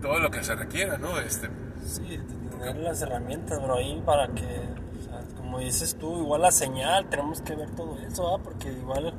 todo 0.00 0.18
lo 0.18 0.30
que 0.30 0.42
se 0.42 0.54
requiera, 0.54 0.98
¿no? 0.98 1.18
Este, 1.18 1.48
Sí, 1.84 2.20
tener 2.50 2.76
las 2.76 3.02
herramientas, 3.02 3.60
bro, 3.60 3.76
ahí 3.76 4.00
para 4.06 4.28
que, 4.28 4.44
o 4.44 5.02
sea, 5.02 5.20
como 5.36 5.58
dices 5.58 5.96
tú, 5.98 6.20
igual 6.20 6.42
la 6.42 6.52
señal, 6.52 7.08
tenemos 7.08 7.40
que 7.40 7.56
ver 7.56 7.70
todo 7.70 7.98
eso, 7.98 8.34
¿ah? 8.34 8.40
porque 8.42 8.70
igual 8.70 9.12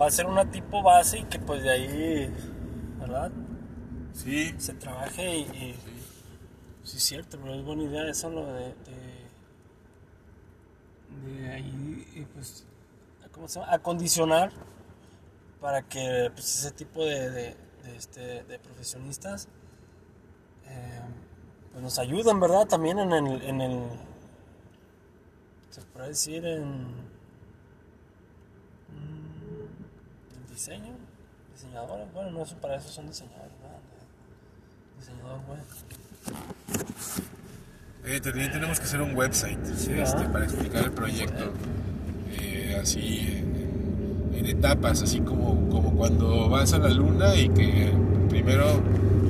va 0.00 0.06
a 0.06 0.10
ser 0.10 0.26
una 0.26 0.48
tipo 0.50 0.82
base 0.82 1.18
y 1.18 1.24
que 1.24 1.40
pues 1.40 1.62
de 1.64 1.70
ahí, 1.70 2.32
¿verdad? 3.00 3.32
sí, 4.12 4.54
Se 4.58 4.74
trabaje 4.74 5.36
y, 5.36 5.40
y 5.40 5.74
sí 6.84 6.96
es 6.98 7.02
cierto, 7.02 7.38
pero 7.42 7.54
es 7.54 7.64
buena 7.64 7.82
idea 7.82 8.08
eso 8.08 8.30
lo 8.30 8.46
de, 8.46 8.66
de, 8.66 9.05
de 11.24 11.52
ahí, 11.52 12.26
pues, 12.34 12.64
¿cómo 13.32 13.48
se 13.48 13.60
llama? 13.60 13.72
Acondicionar 13.72 14.52
para 15.60 15.82
que 15.82 16.30
pues, 16.34 16.60
ese 16.60 16.70
tipo 16.70 17.04
de, 17.04 17.56
este, 17.96 18.44
de 18.44 18.58
profesionistas 18.58 19.48
eh, 20.66 21.00
pues 21.72 21.82
nos 21.82 21.98
ayuden, 21.98 22.40
¿verdad? 22.40 22.66
También 22.66 22.98
en 22.98 23.12
el, 23.12 23.42
en 23.42 23.60
el 23.60 23.82
se 25.70 25.82
puede 25.82 26.08
decir 26.08 26.46
en, 26.46 26.86
mm, 28.88 29.66
el 30.36 30.48
diseño, 30.48 30.94
diseñadores, 31.52 32.12
bueno, 32.14 32.30
no 32.30 32.42
eso 32.42 32.56
para 32.56 32.76
eso 32.76 32.88
son 32.88 33.06
diseñadores, 33.06 33.52
¿verdad? 33.60 33.80
Diseñador 34.98 35.40
web. 35.48 35.64
Eh, 38.06 38.20
también 38.20 38.52
tenemos 38.52 38.78
que 38.78 38.84
hacer 38.84 39.00
un 39.02 39.16
website 39.16 39.58
este, 39.66 40.28
para 40.28 40.44
explicar 40.44 40.84
el 40.84 40.92
proyecto 40.92 41.52
eh, 42.40 42.78
así 42.80 43.42
en, 44.32 44.38
en 44.38 44.46
etapas, 44.46 45.02
así 45.02 45.20
como, 45.20 45.68
como 45.68 45.92
cuando 45.92 46.48
vas 46.48 46.72
a 46.72 46.78
la 46.78 46.88
luna 46.90 47.34
y 47.34 47.48
que 47.48 47.90
primero 48.28 48.64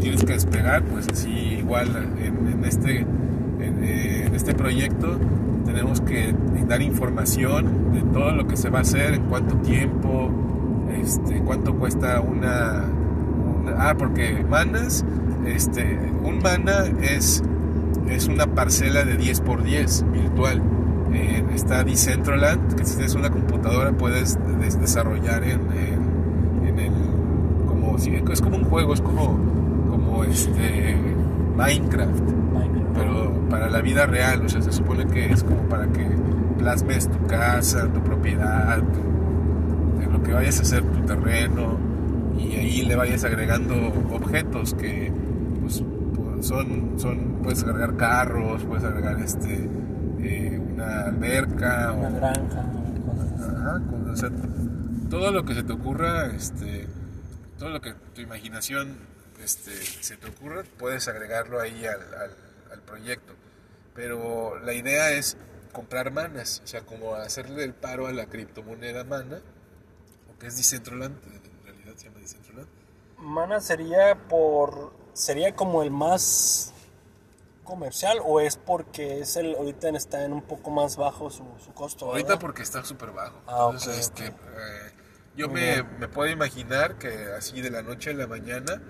tienes 0.00 0.22
que 0.24 0.34
despegar, 0.34 0.82
pues 0.84 1.06
así 1.10 1.30
igual 1.30 1.88
en, 2.22 2.48
en 2.52 2.64
este, 2.64 2.98
en, 2.98 3.82
eh, 3.82 4.24
en 4.26 4.34
este 4.34 4.54
proyecto 4.54 5.18
tenemos 5.64 6.02
que 6.02 6.34
dar 6.68 6.82
información 6.82 7.92
de 7.94 8.02
todo 8.12 8.32
lo 8.32 8.46
que 8.46 8.56
se 8.58 8.68
va 8.68 8.78
a 8.80 8.82
hacer, 8.82 9.14
en 9.14 9.22
cuánto 9.24 9.56
tiempo, 9.58 10.30
este, 11.02 11.40
cuánto 11.40 11.74
cuesta 11.76 12.20
una, 12.20 12.84
una- 13.62 13.88
ah, 13.90 13.94
porque 13.96 14.44
manas, 14.48 15.02
este, 15.46 15.98
un 16.22 16.40
mana 16.42 16.84
es 17.00 17.42
es 18.08 18.28
una 18.28 18.46
parcela 18.46 19.04
de 19.04 19.16
10 19.16 19.40
por 19.40 19.62
10 19.62 20.04
virtual. 20.12 20.62
Eh, 21.12 21.44
está 21.54 21.82
Decentraland, 21.84 22.74
que 22.74 22.84
si 22.84 22.94
tienes 22.96 23.14
una 23.14 23.30
computadora 23.30 23.92
puedes 23.92 24.38
des- 24.60 24.78
desarrollar 24.80 25.44
en, 25.44 25.60
en- 25.72 26.68
en 26.68 26.78
el 26.78 26.92
como 27.66 27.96
es 28.32 28.40
como 28.40 28.56
un 28.56 28.64
juego, 28.64 28.92
es 28.94 29.00
como 29.00 29.38
como 29.90 30.24
este 30.24 30.96
Minecraft, 31.56 32.20
Minecraft. 32.52 32.86
pero 32.94 33.32
para 33.48 33.70
la 33.70 33.80
vida 33.80 34.04
real, 34.06 34.42
o 34.44 34.48
sea, 34.48 34.60
se 34.60 34.72
supone 34.72 35.06
que 35.06 35.32
es 35.32 35.42
como 35.42 35.62
para 35.62 35.86
que 35.86 36.06
plasmes 36.58 37.08
tu 37.08 37.26
casa, 37.26 37.86
tu 37.92 38.00
propiedad, 38.00 38.78
tu- 38.78 40.00
de 40.00 40.06
lo 40.12 40.22
que 40.22 40.32
vayas 40.32 40.58
a 40.58 40.62
hacer, 40.62 40.82
tu 40.82 41.00
terreno, 41.06 41.78
y 42.38 42.56
ahí 42.56 42.82
le 42.82 42.96
vayas 42.96 43.24
agregando 43.24 43.74
objetos 44.12 44.74
que 44.74 45.10
son, 46.42 46.98
son, 46.98 47.40
puedes 47.42 47.62
agregar 47.64 47.96
carros, 47.96 48.64
puedes 48.64 48.84
agregar 48.84 49.18
este 49.20 49.68
eh, 50.20 50.58
una 50.58 51.02
alberca 51.06 51.92
una 51.92 52.08
o, 52.08 52.14
granja, 52.16 52.64
cosas. 53.06 53.40
Ajá, 53.40 53.72
con- 53.90 54.10
o 54.10 54.16
sea, 54.16 54.30
todo 55.10 55.30
lo 55.32 55.44
que 55.44 55.54
se 55.54 55.62
te 55.62 55.72
ocurra, 55.72 56.26
este, 56.26 56.86
todo 57.58 57.70
lo 57.70 57.80
que 57.80 57.94
tu 58.14 58.20
imaginación 58.20 58.96
este, 59.42 59.72
se 59.72 60.16
te 60.16 60.28
ocurra, 60.28 60.62
puedes 60.78 61.06
agregarlo 61.08 61.60
ahí 61.60 61.84
al, 61.86 62.00
al- 62.14 62.36
al 62.72 62.80
proyecto. 62.82 63.34
Pero 63.94 64.58
la 64.60 64.72
idea 64.74 65.12
es 65.12 65.36
comprar 65.72 66.10
manas, 66.10 66.60
o 66.64 66.66
sea, 66.66 66.82
como 66.82 67.14
hacerle 67.14 67.64
el 67.64 67.72
paro 67.74 68.06
a 68.06 68.12
la 68.12 68.26
criptomoneda 68.26 69.04
mana, 69.04 69.40
o 70.34 70.38
que 70.38 70.46
es 70.48 70.56
Decentraland, 70.56 71.16
en 71.26 71.64
realidad 71.64 71.92
se 71.96 72.06
llama 72.08 72.20
Decentraland. 72.20 72.68
Mana 73.18 73.60
sería 73.60 74.14
por 74.28 74.92
sería 75.16 75.54
como 75.54 75.82
el 75.82 75.90
más 75.90 76.72
comercial 77.64 78.18
o 78.24 78.38
es 78.40 78.56
porque 78.56 79.20
es 79.20 79.36
el 79.36 79.56
ahorita 79.56 79.88
está 79.90 80.24
en 80.24 80.32
un 80.32 80.42
poco 80.42 80.70
más 80.70 80.96
bajo 80.96 81.30
su, 81.30 81.44
su 81.64 81.72
costo 81.72 82.06
Ahorita 82.06 82.28
¿verdad? 82.28 82.40
porque 82.40 82.62
está 82.62 82.84
súper 82.84 83.10
bajo. 83.10 83.40
Ah, 83.46 83.70
Entonces, 83.72 84.08
ok, 84.08 84.20
este, 84.20 84.28
ok. 84.28 84.34
eh, 84.34 84.92
yo 85.36 85.48
me, 85.48 85.82
me 85.98 86.06
puedo 86.08 86.30
imaginar 86.30 86.96
que 86.98 87.32
así 87.36 87.60
de 87.62 87.70
la 87.70 87.82
noche 87.82 88.10
a 88.10 88.14
la 88.14 88.26
mañana 88.26 88.80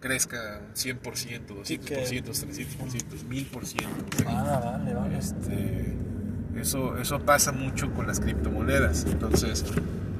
crezca 0.00 0.60
un 0.68 0.74
100%, 0.74 1.00
200%, 1.56 1.64
Sí, 1.64 1.78
que- 1.78 1.96
300%, 1.96 3.24
1000%. 3.28 3.88
ah 4.26 4.60
vale 4.64 4.94
vale 4.94 5.18
Este, 5.18 5.96
eso, 6.56 6.96
eso 6.98 7.20
pasa 7.20 7.52
mucho 7.52 7.92
con 7.94 8.06
las 8.06 8.20
criptomonedas. 8.20 9.04
Entonces, 9.06 9.64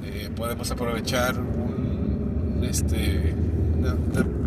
eh, 0.03 0.29
podemos 0.35 0.69
aprovechar 0.71 1.39
un, 1.39 2.61
este, 2.67 3.33
una- 3.77 3.93
una, 3.93 4.40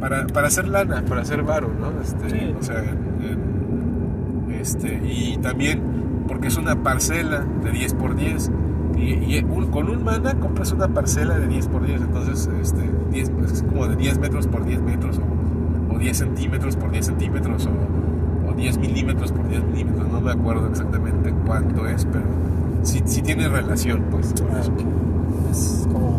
para, 0.00 0.26
para 0.26 0.46
hacer 0.48 0.66
lana, 0.68 1.02
para 1.06 1.20
hacer 1.22 1.42
varo, 1.42 1.68
¿no? 1.78 1.90
Este, 2.00 2.30
Sí. 2.30 2.54
o 2.58 2.62
sea, 2.62 2.78
en- 2.80 4.54
este, 4.60 5.00
y 5.06 5.38
también 5.38 5.80
porque 6.26 6.48
es 6.48 6.56
una 6.56 6.82
parcela 6.82 7.44
de 7.62 7.70
10 7.70 7.94
por 7.94 8.14
10. 8.16 8.50
Y, 8.96 9.14
y 9.36 9.44
un- 9.48 9.68
con 9.70 9.88
un 9.88 10.04
mana 10.04 10.34
compras 10.34 10.72
una 10.72 10.88
parcela 10.88 11.38
de 11.38 11.46
10 11.46 11.68
por 11.68 11.86
10, 11.86 12.00
entonces 12.02 12.48
este, 12.60 12.90
10, 13.10 13.30
es 13.44 13.62
como 13.62 13.86
de 13.86 13.96
10 13.96 14.18
metros 14.18 14.46
por 14.46 14.64
10 14.64 14.82
metros, 14.82 15.18
o, 15.18 15.94
o 15.94 15.98
10 15.98 16.16
centímetros 16.18 16.76
por 16.76 16.90
10 16.90 17.06
centímetros, 17.06 17.66
o, 17.66 18.50
o 18.50 18.52
10 18.54 18.78
milímetros 18.78 19.32
por 19.32 19.48
10 19.48 19.64
milímetros, 19.64 20.08
no 20.10 20.20
me 20.20 20.32
acuerdo 20.32 20.66
exactamente 20.68 21.32
cuánto 21.46 21.86
es, 21.86 22.04
pero 22.06 22.24
sí, 22.82 23.00
sí 23.06 23.22
tiene 23.22 23.48
relación, 23.48 24.02
pues. 24.10 24.34
con 24.34 24.50
Ah, 24.54 24.60
eso. 24.60 24.72
es 25.50 25.88
como 25.90 26.10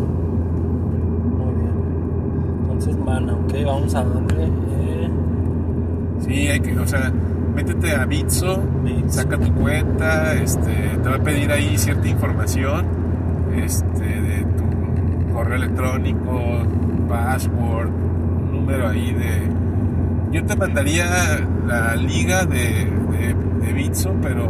muy 1.38 1.54
bien 1.54 1.72
entonces 3.18 3.28
mana 3.28 3.32
ok 3.34 3.66
vamos 3.66 3.94
a 3.94 4.04
darle 4.04 4.44
eh, 4.44 5.10
Sí, 6.20 6.48
hay 6.48 6.60
que, 6.60 6.78
o 6.78 6.86
sea, 6.86 7.12
métete 7.54 7.96
a 7.96 8.04
Bitso, 8.06 8.62
Bitso. 8.84 9.08
saca 9.08 9.38
tu 9.38 9.52
cuenta, 9.54 10.34
este, 10.34 10.70
te 11.02 11.08
va 11.08 11.16
a 11.16 11.18
pedir 11.18 11.50
ahí 11.50 11.76
cierta 11.76 12.06
información, 12.06 12.86
este, 13.56 14.04
de 14.04 14.44
tu 14.56 15.32
correo 15.34 15.56
electrónico, 15.56 16.62
password, 17.08 17.88
un 17.88 18.52
número 18.52 18.88
ahí 18.88 19.12
de... 19.12 19.50
Yo 20.30 20.44
te 20.46 20.54
mandaría 20.56 21.06
la 21.66 21.96
liga 21.96 22.46
de, 22.46 22.86
de, 23.10 23.66
de 23.66 23.72
Bitso, 23.72 24.14
pero 24.22 24.48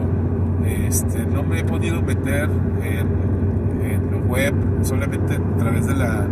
este, 0.66 1.25
no 1.25 1.42
me 1.42 1.61
he 1.61 1.64
podido 1.64 2.02
meter 2.02 2.50
en, 2.83 3.90
en 3.90 4.28
web, 4.28 4.54
solamente 4.83 5.37
a 5.37 5.59
través 5.59 5.87
de 5.87 5.95
la, 5.95 6.26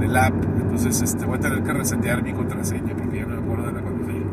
del 0.00 0.16
app, 0.16 0.34
entonces 0.74 1.02
este, 1.02 1.26
voy 1.26 1.36
a 1.36 1.40
tener 1.40 1.62
que 1.62 1.72
resetear 1.72 2.22
mi 2.22 2.32
contraseña 2.32 2.94
porque 2.96 3.18
ya 3.18 3.26
no 3.26 3.36
me 3.36 3.42
acuerdo 3.42 3.66
de 3.66 3.72
la 3.72 3.82
contraseña. 3.82 4.26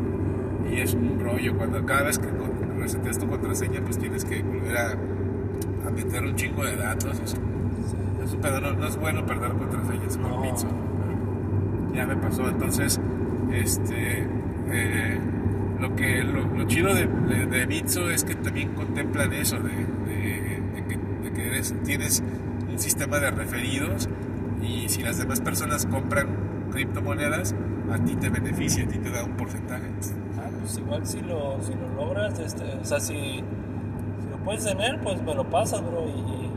Y 0.70 0.80
es 0.80 0.94
un 0.94 1.20
rollo 1.20 1.56
cuando 1.56 1.84
cada 1.84 2.02
vez 2.04 2.18
que 2.18 2.28
con- 2.28 2.78
reseteas 2.78 3.18
tu 3.18 3.26
contraseña 3.28 3.80
pues 3.82 3.98
tienes 3.98 4.24
que 4.24 4.42
volver 4.42 4.76
a, 4.78 4.92
a 5.86 5.90
meter 5.90 6.22
un 6.24 6.34
chingo 6.36 6.64
de 6.64 6.76
datos 6.76 7.20
es 7.22 7.34
un, 7.34 8.24
es 8.24 8.32
un 8.32 8.40
pedo, 8.40 8.58
no, 8.60 8.72
no 8.72 8.86
es 8.86 8.96
bueno 8.96 9.26
perder 9.26 9.52
contraseñas 9.52 10.16
por 10.16 10.30
No. 10.30 10.54
Ya 11.94 12.06
me 12.06 12.16
pasó. 12.16 12.48
Entonces 12.48 12.98
este 13.52 14.26
eh, 14.70 15.18
lo 15.78 15.94
que 15.94 16.22
lo, 16.24 16.46
lo 16.56 16.64
chido 16.66 16.94
de, 16.94 17.06
de, 17.06 17.46
de 17.46 17.66
Bitso 17.66 18.08
es 18.10 18.24
que 18.24 18.34
también 18.36 18.70
contemplan 18.74 19.30
eso 19.34 19.56
de, 19.58 19.70
de 21.24 21.32
que 21.34 21.46
eres, 21.48 21.74
tienes 21.84 22.22
un 22.70 22.78
sistema 22.78 23.18
de 23.18 23.30
referidos 23.30 24.08
y 24.62 24.88
si 24.88 25.02
las 25.02 25.18
demás 25.18 25.40
personas 25.40 25.86
compran 25.86 26.68
criptomonedas 26.70 27.54
a 27.90 27.98
ti 27.98 28.14
te 28.16 28.28
beneficia, 28.28 28.84
a 28.84 28.88
ti 28.88 28.98
te 28.98 29.10
da 29.10 29.24
un 29.24 29.36
porcentaje. 29.36 29.86
Ah, 30.38 30.48
pues 30.60 30.78
igual 30.78 31.06
si 31.06 31.20
lo 31.20 31.60
si 31.62 31.74
lo 31.74 31.88
logras 31.94 32.38
este 32.38 32.64
o 32.80 32.84
sea 32.84 33.00
si 33.00 33.14
si 33.14 34.30
lo 34.30 34.36
puedes 34.44 34.64
tener 34.64 35.00
pues 35.00 35.20
me 35.22 35.34
lo 35.34 35.44
pasas 35.48 35.80
bro 35.82 36.06
y, 36.08 36.50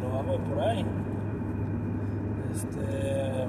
lo 0.00 0.18
hago 0.18 0.38
por 0.44 0.60
ahí. 0.60 0.84
Este 2.52 3.46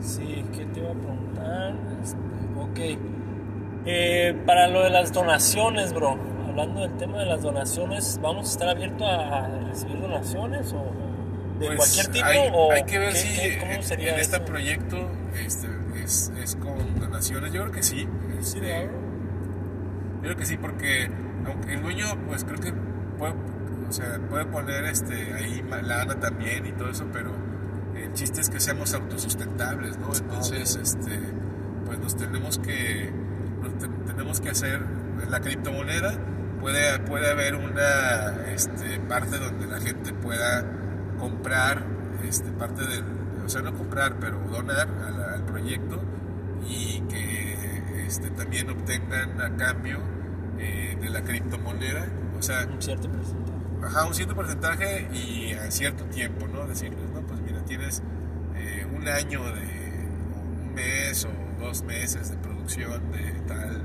sí 0.00 0.44
qué 0.52 0.64
te 0.66 0.80
iba 0.80 0.90
a 0.90 0.94
preguntar 0.94 1.74
este, 2.02 2.18
ok. 2.58 2.98
Eh, 3.88 4.36
para 4.44 4.66
lo 4.66 4.82
de 4.82 4.90
las 4.90 5.12
donaciones, 5.12 5.92
bro. 5.92 6.18
Hablando 6.48 6.80
del 6.80 6.96
tema 6.96 7.18
de 7.18 7.26
las 7.26 7.42
donaciones, 7.42 8.18
¿vamos 8.20 8.48
a 8.48 8.50
estar 8.50 8.68
abiertos 8.70 9.06
a 9.06 9.46
recibir 9.68 10.00
donaciones 10.00 10.72
o 10.72 11.05
de 11.58 11.66
Pues, 11.66 11.76
cualquier 11.78 12.06
tipo? 12.08 12.26
Hay, 12.26 12.50
o 12.52 12.72
hay 12.72 12.84
que 12.84 12.98
ver 12.98 13.12
qué- 13.12 13.18
si 13.18 13.28
qué- 13.40 13.58
cómo 13.58 13.72
en- 13.72 13.82
sería 13.82 14.14
en 14.14 14.20
este 14.20 14.40
proyecto 14.40 15.10
este, 15.44 15.68
es, 16.04 16.32
es 16.42 16.56
con 16.56 16.98
donaciones. 17.00 17.52
Yo 17.52 17.62
creo 17.62 17.72
que 17.72 17.82
sí. 17.82 18.06
Este. 18.38 18.88
Yo 20.16 20.22
creo 20.22 20.36
que 20.36 20.46
sí, 20.46 20.56
porque 20.56 21.08
aunque 21.46 21.74
el 21.74 21.82
dueño, 21.82 22.06
pues 22.26 22.44
creo 22.44 22.58
que 22.60 22.72
puede, 23.18 23.34
o 23.88 23.92
sea, 23.92 24.18
puede 24.28 24.44
poner 24.46 24.84
este, 24.84 25.32
ahí 25.34 25.64
lana 25.82 26.18
también 26.18 26.66
y 26.66 26.72
todo 26.72 26.90
eso, 26.90 27.06
pero 27.12 27.30
el 27.94 28.12
chiste 28.12 28.40
es 28.40 28.50
que 28.50 28.58
seamos 28.60 28.92
autosustentables, 28.94 29.98
¿no? 29.98 30.14
Entonces, 30.14 30.74
ok. 30.76 30.82
este, 30.82 31.20
pues 31.86 31.98
nos 32.00 32.16
tenemos 32.16 32.58
que, 32.58 33.12
nos 33.62 33.78
te- 33.78 33.88
tenemos 34.12 34.40
que 34.40 34.50
hacer 34.50 34.80
la 35.30 35.40
criptomoneda. 35.40 36.18
Puede, 36.60 36.98
puede 37.00 37.30
haber 37.30 37.54
una 37.54 38.34
este, 38.52 38.98
parte 39.00 39.38
donde 39.38 39.66
la 39.66 39.78
gente 39.80 40.12
pueda 40.12 40.64
comprar 41.16 41.84
este, 42.26 42.50
parte 42.52 42.82
del, 42.86 43.04
o 43.44 43.48
sea, 43.48 43.62
no 43.62 43.74
comprar, 43.74 44.18
pero 44.18 44.38
donar 44.50 44.88
a 44.88 45.10
la- 45.10 45.32
al 45.34 45.44
proyecto 45.44 46.00
y 46.68 47.00
que 47.02 48.04
este, 48.06 48.30
también 48.30 48.70
obtengan 48.70 49.40
a 49.40 49.56
cambio 49.56 49.98
eh, 50.58 50.96
de 51.00 51.10
la 51.10 51.22
criptomoneda, 51.22 52.06
o 52.38 52.42
sea, 52.42 52.66
Un 52.66 52.80
cierto 52.80 53.08
porcentaje. 53.10 53.58
ajá, 53.84 54.06
un 54.06 54.14
cierto 54.14 54.34
porcentaje 54.34 55.08
y 55.12 55.52
a 55.52 55.70
cierto 55.70 56.04
tiempo, 56.06 56.46
¿no? 56.48 56.66
Decirles, 56.66 57.08
no, 57.12 57.20
pues 57.22 57.40
mira, 57.40 57.62
tienes 57.64 58.02
eh, 58.54 58.86
un 58.96 59.06
año 59.06 59.42
de, 59.44 60.08
un 60.60 60.74
mes 60.74 61.24
o 61.26 61.62
dos 61.62 61.82
meses 61.82 62.30
de 62.30 62.36
producción 62.38 63.10
de 63.12 63.32
tal, 63.46 63.82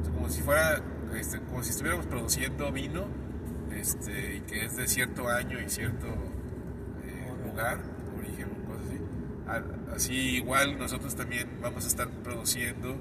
o 0.00 0.04
sea, 0.04 0.12
como 0.14 0.28
si 0.28 0.42
fuera, 0.42 0.80
este, 1.16 1.38
como 1.40 1.62
si 1.62 1.70
estuviéramos 1.70 2.06
produciendo 2.06 2.72
vino, 2.72 3.06
este, 3.72 4.36
y 4.36 4.40
que 4.40 4.64
es 4.64 4.76
de 4.76 4.88
cierto 4.88 5.28
año 5.28 5.60
y 5.60 5.68
cierto 5.68 6.06
lugar, 7.60 7.78
origen, 8.18 8.48
cosas 8.66 8.86
así. 8.86 9.94
Así 9.94 10.14
igual 10.36 10.78
nosotros 10.78 11.14
también 11.14 11.48
vamos 11.60 11.84
a 11.84 11.88
estar 11.88 12.08
produciendo 12.08 12.96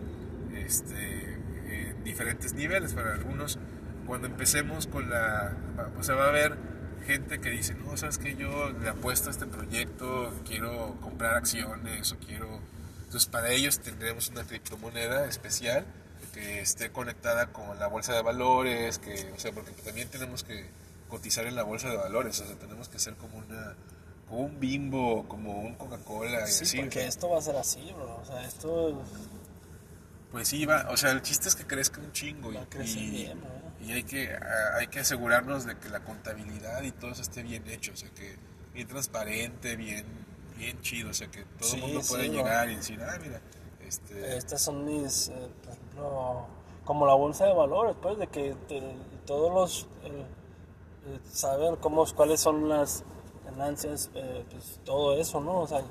este, 0.56 1.34
en 1.68 2.04
diferentes 2.04 2.54
niveles. 2.54 2.94
Para 2.94 3.13
algunos, 3.13 3.60
cuando 4.06 4.28
empecemos 4.28 4.88
con 4.88 5.10
la... 5.10 5.56
O 5.98 6.04
sea, 6.04 6.16
va 6.16 6.25
a 6.25 6.30
haber 6.30 6.58
gente 7.06 7.39
que 7.39 7.50
dice, 7.50 7.75
no, 7.75 7.96
sabes 7.98 8.18
que 8.18 8.36
yo 8.36 8.72
le 8.72 8.89
apuesto 8.89 9.30
a 9.30 9.32
este 9.32 9.46
proyecto, 9.46 10.34
quiero 10.46 10.98
comprar 11.01 11.36
acciones 11.36 12.12
o 12.12 12.18
quiero... 12.18 12.60
Entonces 13.06 13.28
para 13.28 13.50
ellos 13.50 13.80
tendremos 13.80 14.30
una 14.30 14.44
criptomoneda 14.44 15.25
especial 15.25 15.84
que 16.32 16.62
esté 16.62 16.92
conectada 16.92 17.48
con 17.48 17.80
la 17.80 17.88
bolsa 17.88 18.13
de 18.13 18.22
valores, 18.22 19.00
que, 19.00 19.32
o 19.36 19.39
sea, 19.39 19.51
porque 19.51 19.72
también 19.72 20.08
tenemos 20.10 20.44
que 20.44 20.70
cotizar 21.08 21.48
en 21.48 21.56
la 21.56 21.63
bolsa 21.63 21.89
de 21.89 21.98
valores, 21.98 22.39
o 22.39 22.46
sea, 22.46 22.56
tenemos 22.56 22.88
que 22.88 23.00
ser 23.00 23.16
como 23.16 23.39
una 23.39 23.74
como 24.29 24.41
un 24.43 24.59
bimbo, 24.59 25.27
como 25.27 25.59
un 25.59 25.74
Coca-Cola 25.75 26.45
Sí, 26.48 26.63
así. 26.63 26.77
o 26.77 26.81
porque 26.83 27.00
sea. 27.00 27.07
esto 27.07 27.29
va 27.29 27.38
a 27.39 27.41
ser 27.41 27.55
así, 27.55 27.91
bro. 27.95 28.17
O 28.21 28.25
sea, 28.25 28.45
esto 28.45 29.01
Pues 30.31 30.48
sí, 30.48 30.65
va, 30.65 30.88
o 30.91 30.98
sea, 30.98 31.12
el 31.12 31.21
chiste 31.21 31.48
es 31.50 31.55
que 31.55 31.65
crezca 31.65 32.00
un 32.00 32.12
chingo 32.12 32.51
y, 32.51 32.55
va 32.55 32.65
bien, 32.71 33.39
bro. 33.41 33.50
y 33.88 33.91
hay 33.93 34.03
que 34.03 34.29
hay 34.77 34.88
que 34.88 35.00
asegurarnos 35.00 35.65
de 35.65 35.77
que 35.77 35.89
la 35.89 36.01
contabilidad 36.03 36.83
y 36.83 36.91
todo 36.91 37.12
eso 37.12 37.24
esté 37.24 37.41
bien 37.43 37.67
hecho, 37.67 37.91
o 37.93 37.95
sea, 37.98 38.09
que 38.09 38.38
bien 38.74 38.88
transparente, 38.88 39.75
bien 39.75 40.05
bien 40.57 40.79
chido, 40.81 41.09
o 41.09 41.13
sea, 41.13 41.31
que 41.31 41.43
todo 41.57 41.69
Sí, 41.69 41.77
el 41.77 41.81
mundo 41.83 42.01
sí, 42.03 42.09
pueda 42.09 42.27
¿no? 42.27 42.33
llegar 42.33 42.69
y 42.69 42.75
decir, 42.75 43.01
ah, 43.01 43.17
mira, 43.21 43.41
este, 43.88 44.38
Estas 44.38 44.62
son 44.62 44.83
mis, 44.86 45.29
eh, 45.29 45.50
por 45.63 45.74
ejemplo, 45.74 46.45
como 46.83 47.05
la 47.07 47.13
bolsa 47.13 47.45
de 47.45 47.53
valores, 47.53 47.95
pues, 48.01 48.17
de 48.19 48.27
que 48.27 48.55
todos 49.25 49.53
los 49.53 49.88
eh, 50.03 50.25
eh, 51.07 51.19
saber 51.31 51.77
cómo, 51.79 52.05
cuáles 52.13 52.41
son 52.41 52.67
las 52.67 53.03
ganancias, 53.50 54.10
eh, 54.15 54.46
pues, 54.50 54.79
todo 54.84 55.18
eso, 55.18 55.41
¿no? 55.41 55.62
O 55.62 55.68
sea, 55.68 55.82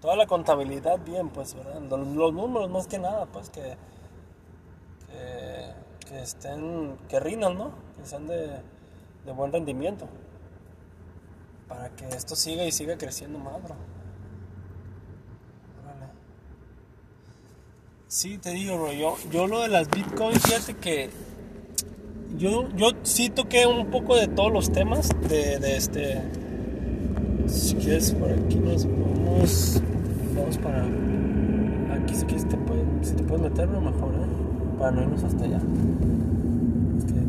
toda 0.00 0.16
la 0.16 0.26
contabilidad 0.26 0.98
bien, 1.04 1.28
pues, 1.30 1.54
¿verdad? 1.54 1.80
Los, 1.82 2.32
números 2.32 2.70
más 2.70 2.86
que 2.86 2.98
nada, 2.98 3.26
pues, 3.26 3.50
que, 3.50 3.76
que, 6.08 6.22
estén, 6.22 6.96
que 7.08 7.20
rindan, 7.20 7.56
¿no? 7.56 7.70
Que 7.96 8.06
sean 8.06 8.26
de, 8.26 8.60
de 9.24 9.32
buen 9.32 9.52
rendimiento. 9.52 10.06
Para 11.68 11.90
que 11.90 12.06
esto 12.08 12.36
siga 12.36 12.64
y 12.64 12.72
siga 12.72 12.96
creciendo 12.96 13.38
más, 13.38 13.62
bro. 13.62 13.74
Sí, 18.08 18.38
te 18.38 18.50
digo, 18.50 18.76
bro, 18.76 18.92
yo, 18.92 19.16
yo 19.32 19.48
lo 19.48 19.62
de 19.62 19.68
las 19.68 19.90
bitcoins, 19.90 20.40
fíjate 20.40 20.74
que 20.76 21.10
yo, 22.36 22.68
yo 22.76 22.90
sí 23.02 23.30
toqué 23.30 23.66
un 23.66 23.90
poco 23.90 24.14
de 24.14 24.28
todos 24.28 24.52
los 24.52 24.70
temas 24.70 25.08
de 25.28 25.76
este... 25.76 26.22
Si 27.48 27.74
quieres, 27.76 28.12
por 28.12 28.30
aquí 28.30 28.56
nos 28.56 28.84
vamos, 28.86 29.80
vamos 30.34 30.58
para... 30.58 30.84
Aquí 31.94 32.14
si 32.14 32.24
quieres 32.26 32.48
te 32.48 32.56
puedes, 32.56 32.84
si 33.02 33.14
te 33.14 33.22
puedes 33.22 33.42
meter, 33.50 33.66
bro, 33.68 33.80
mejor, 33.80 34.14
¿eh? 34.14 34.78
Para 34.78 34.90
no 34.90 35.02
irnos 35.02 35.24
hasta 35.24 35.44
allá. 35.44 35.60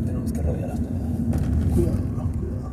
Tenemos 0.06 0.32
que 0.32 0.42
rodear 0.42 0.70
hasta 0.70 0.88
allá. 0.88 0.98
Cuidado, 1.74 1.98
cuidado. 2.02 2.70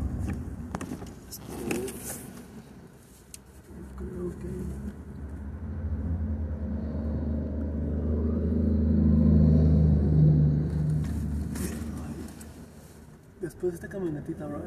Después 13.41 13.71
de 13.71 13.75
esta 13.75 13.87
camionetita, 13.87 14.45
bro. 14.47 14.61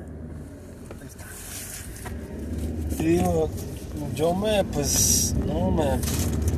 Digo, 3.08 3.48
yo 4.14 4.34
me, 4.34 4.62
pues, 4.64 5.34
no, 5.46 5.70
me, 5.70 5.98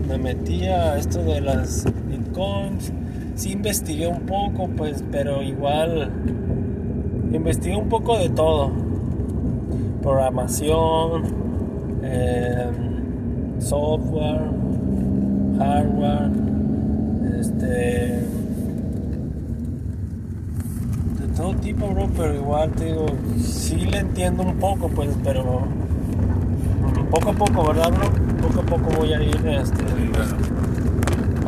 me 0.08 0.18
metí 0.18 0.64
a 0.64 0.98
esto 0.98 1.22
de 1.22 1.40
las 1.40 1.84
bitcoins. 2.08 2.92
Sí 3.36 3.52
investigué 3.52 4.08
un 4.08 4.26
poco, 4.26 4.66
pues, 4.76 5.04
pero 5.12 5.44
igual 5.44 6.10
investigué 7.32 7.76
un 7.76 7.88
poco 7.88 8.18
de 8.18 8.30
todo. 8.30 8.72
Programación, 10.02 11.22
em, 12.02 13.60
software, 13.60 14.50
hardware, 15.56 16.32
este 17.38 17.66
de 21.16 21.26
todo 21.36 21.54
tipo, 21.60 21.86
bro, 21.90 22.08
pero 22.16 22.34
igual 22.34 22.72
te 22.72 22.86
digo, 22.86 23.06
sí 23.38 23.76
le 23.76 23.98
entiendo 23.98 24.42
un 24.42 24.56
poco, 24.56 24.88
pues, 24.88 25.10
pero 25.22 25.62
poco 27.10 27.30
a 27.30 27.32
poco, 27.32 27.66
¿verdad, 27.68 27.90
bro? 27.90 28.10
Poco 28.48 28.60
a 28.60 28.62
poco 28.64 28.90
voy 28.98 29.12
a 29.12 29.22
ir 29.22 29.36
este, 29.46 29.84
claro. 30.12 30.36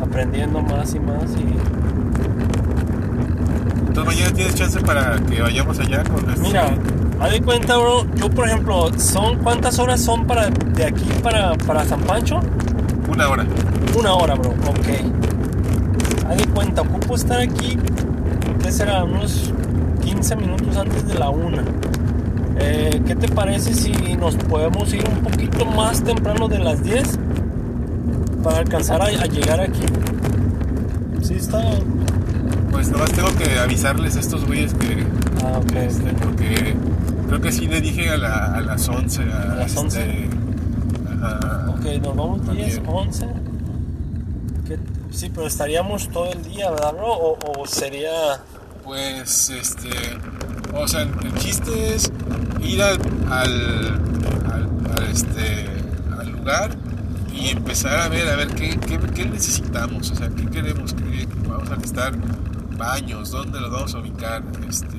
aprendiendo 0.01 0.61
más 0.61 0.93
y 0.93 0.99
más 0.99 1.23
y 1.37 1.55
Entonces 3.87 4.05
mañana 4.15 4.35
tienes 4.35 4.55
chance 4.55 4.79
para 4.81 5.15
que 5.19 5.41
vayamos 5.41 5.79
allá 5.79 6.03
con 6.03 6.29
este- 6.29 6.41
mira, 6.41 6.71
haz 7.19 7.31
de 7.31 7.41
cuenta, 7.41 7.77
bro, 7.77 8.05
yo 8.15 8.29
por 8.29 8.47
ejemplo, 8.47 8.89
son 8.99 9.37
¿cuántas 9.39 9.79
horas 9.79 10.01
son 10.01 10.25
para 10.25 10.49
de 10.49 10.85
aquí 10.85 11.05
para, 11.21 11.53
para 11.55 11.83
San 11.85 12.01
Pancho? 12.01 12.39
una 13.11 13.29
hora. 13.29 13.45
Una 13.97 14.13
hora, 14.13 14.33
bro, 14.33 14.49
ok. 14.51 14.87
Haz 16.29 16.37
de 16.37 16.45
cuenta, 16.47 16.81
ocupo 16.81 17.15
estar 17.15 17.39
aquí, 17.39 17.77
¿qué 18.63 18.71
será? 18.71 19.03
Unos 19.03 19.53
15 20.03 20.35
minutos 20.35 20.75
antes 20.77 21.07
de 21.07 21.13
la 21.15 21.29
una. 21.29 21.63
Eh, 22.57 23.01
¿Qué 23.05 23.15
te 23.15 23.27
parece 23.29 23.73
si 23.73 23.91
nos 24.15 24.35
podemos 24.35 24.93
ir 24.93 25.03
un 25.07 25.21
poquito 25.23 25.65
más 25.65 26.03
temprano 26.03 26.47
de 26.47 26.59
las 26.59 26.83
10 26.83 27.17
para 28.43 28.59
alcanzar 28.59 29.01
a, 29.01 29.05
a 29.05 29.25
llegar 29.25 29.59
aquí? 29.59 29.81
Sí, 31.21 31.35
está. 31.35 31.61
Pues 32.71 32.89
nomás 32.89 33.11
tengo 33.11 33.29
que 33.35 33.57
avisarles 33.59 34.15
a 34.17 34.19
estos 34.19 34.45
güeyes 34.45 34.73
que 34.73 35.03
Ah, 35.45 35.59
ok, 35.59 35.71
este, 35.73 36.13
porque 36.13 36.75
creo 37.27 37.41
que 37.41 37.51
sí 37.51 37.67
le 37.67 37.81
dije 37.81 38.09
a, 38.09 38.17
la- 38.17 38.55
a 38.55 38.61
las 38.61 38.87
11 38.87 39.23
a, 39.23 39.51
¿A 39.51 39.55
las 39.55 39.67
este, 39.75 39.79
11? 39.81 40.29
a- 41.21 41.65
Ok, 41.71 41.85
nos 42.01 42.15
vamos 42.15 42.41
10, 42.55 42.75
También. 42.75 42.83
11. 42.87 43.27
¿Qué- 44.67 44.79
Sí, 45.11 45.29
pero 45.33 45.45
estaríamos 45.47 46.09
todo 46.09 46.31
el 46.31 46.41
día, 46.43 46.71
¿verdad, 46.71 46.93
bro? 46.93 47.07
O, 47.13 47.37
o 47.61 47.67
sería. 47.67 48.09
Pues, 48.83 49.49
este, 49.51 49.89
o 50.73 50.87
sea, 50.87 51.01
el 51.01 51.33
chiste 51.35 51.95
es 51.95 52.11
ir 52.63 52.81
al, 52.81 52.97
al, 53.29 53.99
al- 54.51 54.69
al, 54.97 55.03
este, 55.11 55.65
al 56.19 56.31
lugar 56.31 56.71
y 57.33 57.49
empezar 57.49 57.99
a 57.99 58.09
ver, 58.09 58.27
a 58.29 58.35
ver 58.35 58.47
qué, 58.49 58.77
qué, 58.79 58.99
qué 59.13 59.25
necesitamos, 59.25 60.11
o 60.11 60.15
sea, 60.15 60.29
qué 60.29 60.45
queremos, 60.47 60.93
qué 60.93 61.27
vamos 61.47 61.69
a 61.69 61.75
necesitar 61.75 62.13
baños, 62.77 63.31
dónde 63.31 63.59
los 63.59 63.71
vamos 63.71 63.93
a 63.95 63.99
ubicar, 63.99 64.43
este, 64.67 64.97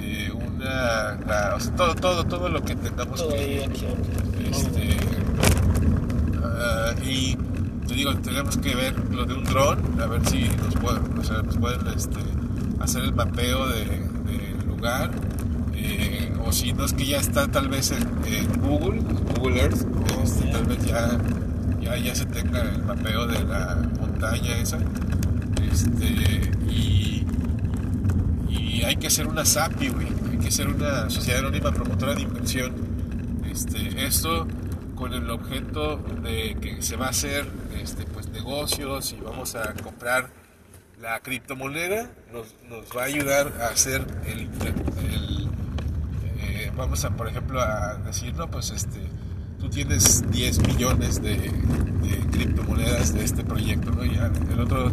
eh, 0.00 0.30
una, 0.32 1.18
la- 1.26 1.54
o 1.56 1.60
sea, 1.60 1.74
todo, 1.74 1.94
todo, 1.94 2.24
todo 2.24 2.48
lo 2.48 2.62
que 2.62 2.74
tengamos 2.76 3.20
Todo 3.20 3.30
que, 3.30 3.64
este, 4.50 4.96
ah, 6.42 6.92
y 7.04 7.36
te 7.86 7.94
digo, 7.94 8.14
tenemos 8.16 8.56
que 8.58 8.74
ver 8.74 8.94
lo 9.12 9.24
de 9.24 9.34
un 9.34 9.44
dron, 9.44 9.78
a 10.00 10.06
ver 10.06 10.26
si 10.26 10.48
nos 10.62 10.74
pueden, 10.76 11.18
o 11.18 11.24
sea, 11.24 11.42
nos 11.42 11.56
pueden 11.56 11.86
este, 11.96 12.20
hacer 12.80 13.02
el 13.04 13.14
mapeo 13.14 13.66
de 13.68 14.08
lugar. 14.80 15.10
eh, 15.74 16.32
o 16.44 16.52
si 16.52 16.72
no 16.72 16.84
es 16.84 16.92
que 16.94 17.04
ya 17.06 17.18
está 17.18 17.46
tal 17.48 17.68
vez 17.68 17.90
en, 17.92 18.02
en 18.26 18.60
Google, 18.60 19.00
Google 19.36 19.60
Earth, 19.60 19.86
este, 20.22 20.46
sí. 20.46 20.50
tal 20.50 20.64
vez 20.64 20.84
ya, 20.84 21.18
ya, 21.80 21.96
ya 21.98 22.14
se 22.14 22.24
tenga 22.26 22.62
el 22.62 22.82
mapeo 22.82 23.26
de 23.26 23.44
la 23.44 23.76
montaña 23.98 24.56
esa. 24.58 24.78
Este, 25.70 26.50
y, 26.68 27.24
y 28.48 28.82
hay 28.84 28.96
que 28.96 29.06
hacer 29.06 29.26
una 29.26 29.44
SAPI, 29.44 29.88
güey. 29.90 30.08
Hay 30.30 30.38
que 30.38 30.48
hacer 30.48 30.66
una 30.68 31.08
sociedad 31.10 31.40
anónima 31.40 31.70
promotora 31.72 32.14
de 32.14 32.22
inversión. 32.22 32.72
Este, 33.50 34.06
esto 34.06 34.46
con 34.96 35.12
el 35.12 35.30
objeto 35.30 35.98
de 36.22 36.56
que 36.60 36.82
se 36.82 36.96
va 36.96 37.06
a 37.06 37.10
hacer 37.10 37.46
este, 37.80 38.04
pues, 38.04 38.28
negocios 38.28 39.12
y 39.12 39.20
vamos 39.22 39.54
a 39.54 39.72
comprar 39.74 40.30
la 41.00 41.20
criptomoneda, 41.20 42.10
nos, 42.32 42.54
nos 42.68 42.86
va 42.96 43.02
a 43.02 43.04
ayudar 43.06 43.52
a 43.62 43.68
hacer 43.68 44.06
el, 44.26 44.40
el, 44.40 45.48
eh, 46.42 46.70
vamos 46.76 47.04
a 47.04 47.10
por 47.10 47.28
ejemplo 47.28 47.60
a 47.60 47.94
decir, 48.04 48.34
no, 48.34 48.50
pues 48.50 48.70
este, 48.70 49.00
tú 49.58 49.70
tienes 49.70 50.30
10 50.30 50.66
millones 50.68 51.22
de, 51.22 51.36
de 51.36 52.26
criptomonedas 52.32 53.14
de 53.14 53.24
este 53.24 53.44
proyecto, 53.44 53.90
¿no? 53.92 54.04
Y 54.04 54.14
ya 54.14 54.30
el 54.52 54.60
otro 54.60 54.92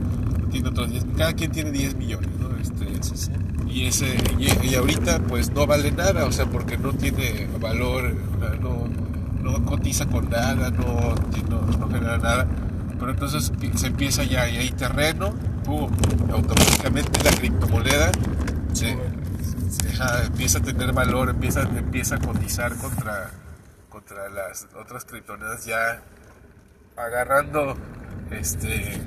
tiene 0.49 0.69
otros 0.69 0.89
10, 0.91 1.05
cada 1.17 1.33
quien 1.33 1.51
tiene 1.51 1.71
10 1.71 1.95
millones, 1.95 2.29
¿no? 2.39 2.55
Este, 2.57 2.87
Sí, 3.03 3.15
sí. 3.15 3.31
y 3.69 3.85
ese 3.85 4.15
y, 4.39 4.67
y 4.67 4.75
ahorita 4.75 5.19
pues 5.19 5.51
no 5.51 5.67
vale 5.67 5.91
nada 5.91 6.25
o 6.25 6.31
sea 6.31 6.45
porque 6.47 6.77
no 6.77 6.93
tiene 6.93 7.47
valor 7.59 8.13
no, 8.61 8.87
no 9.41 9.65
cotiza 9.65 10.07
con 10.07 10.29
nada 10.29 10.71
no, 10.71 11.15
no, 11.49 11.61
no 11.77 11.87
genera 11.89 12.17
nada 12.17 12.47
pero 12.97 13.11
entonces 13.11 13.51
se 13.75 13.87
empieza 13.87 14.23
ya 14.23 14.49
y 14.49 14.57
hay 14.57 14.71
terreno 14.71 15.33
automáticamente 16.31 17.23
la 17.23 17.31
criptomoneda 17.31 18.11
se, 18.73 18.97
se- 19.69 20.25
empieza 20.25 20.59
a 20.59 20.61
tener 20.61 20.93
valor 20.93 21.29
empieza 21.29 21.61
empieza 21.63 22.15
a 22.15 22.19
cotizar 22.19 22.75
contra 22.77 23.31
contra 23.89 24.29
las 24.29 24.67
otras 24.79 25.05
criptomonedas 25.05 25.65
ya 25.65 26.01
agarrando 26.95 27.75
este 28.31 29.01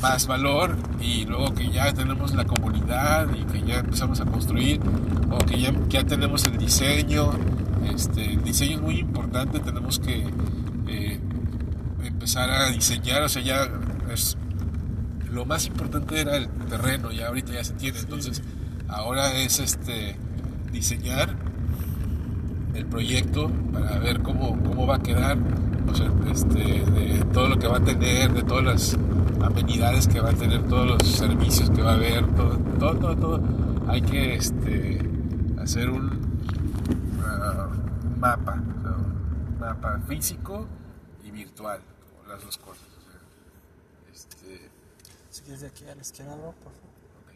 más 0.00 0.26
valor 0.26 0.76
y 1.00 1.24
luego 1.26 1.54
que 1.54 1.70
ya 1.70 1.92
tenemos 1.92 2.34
la 2.34 2.44
comunidad 2.44 3.28
y 3.34 3.44
que 3.44 3.62
ya 3.62 3.78
empezamos 3.80 4.20
a 4.20 4.24
construir 4.24 4.80
o 5.30 5.38
que 5.38 5.60
ya, 5.60 5.72
ya 5.88 6.04
tenemos 6.04 6.44
el 6.46 6.58
diseño 6.58 7.30
este, 7.94 8.32
el 8.32 8.42
diseño 8.42 8.76
es 8.76 8.82
muy 8.82 8.98
importante 8.98 9.60
tenemos 9.60 9.98
que 10.00 10.26
eh, 10.88 11.20
empezar 12.02 12.50
a 12.50 12.70
diseñar 12.70 13.22
o 13.22 13.28
sea 13.28 13.42
ya 13.42 13.68
es 14.12 14.36
lo 15.32 15.44
más 15.44 15.66
importante 15.66 16.20
era 16.20 16.36
el 16.36 16.48
terreno 16.68 17.10
ya 17.10 17.28
ahorita 17.28 17.52
ya 17.52 17.64
se 17.64 17.74
tiene 17.74 17.98
entonces 17.98 18.42
ahora 18.88 19.32
es 19.34 19.58
este 19.58 20.16
diseñar 20.70 21.36
el 22.74 22.86
proyecto 22.86 23.50
para 23.72 23.98
ver 23.98 24.22
cómo, 24.22 24.58
cómo 24.62 24.86
va 24.86 24.96
a 24.96 25.02
quedar, 25.02 25.36
o 25.88 25.94
sea, 25.94 26.10
este, 26.30 26.58
de 26.58 27.24
todo 27.32 27.48
lo 27.48 27.58
que 27.58 27.68
va 27.68 27.78
a 27.78 27.84
tener, 27.84 28.32
de 28.32 28.42
todas 28.42 28.64
las 28.64 28.98
amenidades 29.42 30.08
que 30.08 30.20
va 30.20 30.30
a 30.30 30.34
tener, 30.34 30.62
todos 30.68 30.86
los 30.86 31.10
servicios 31.10 31.70
que 31.70 31.82
va 31.82 31.92
a 31.92 31.94
haber, 31.94 32.26
todo, 32.34 32.58
todo, 32.78 32.94
todo, 32.94 33.16
todo. 33.16 33.40
Hay 33.88 34.00
que 34.02 34.34
este, 34.34 35.00
hacer 35.60 35.90
un 35.90 36.10
ah, 37.24 37.68
mapa, 38.18 38.62
o 38.78 38.82
sea, 38.82 38.90
un 38.92 39.58
mapa 39.60 40.00
físico 40.08 40.66
y 41.24 41.30
virtual, 41.30 41.80
como 42.10 42.32
las 42.32 42.42
dos 42.44 42.56
cosas. 42.58 42.91
Si 45.42 45.46
quieres 45.46 45.62
de 45.62 45.66
aquí 45.66 45.84
a 45.88 45.94
la 45.96 46.02
izquierda, 46.02 46.36
bro, 46.36 46.52
por 46.52 46.72
favor. 46.72 46.88
ok. 47.24 47.32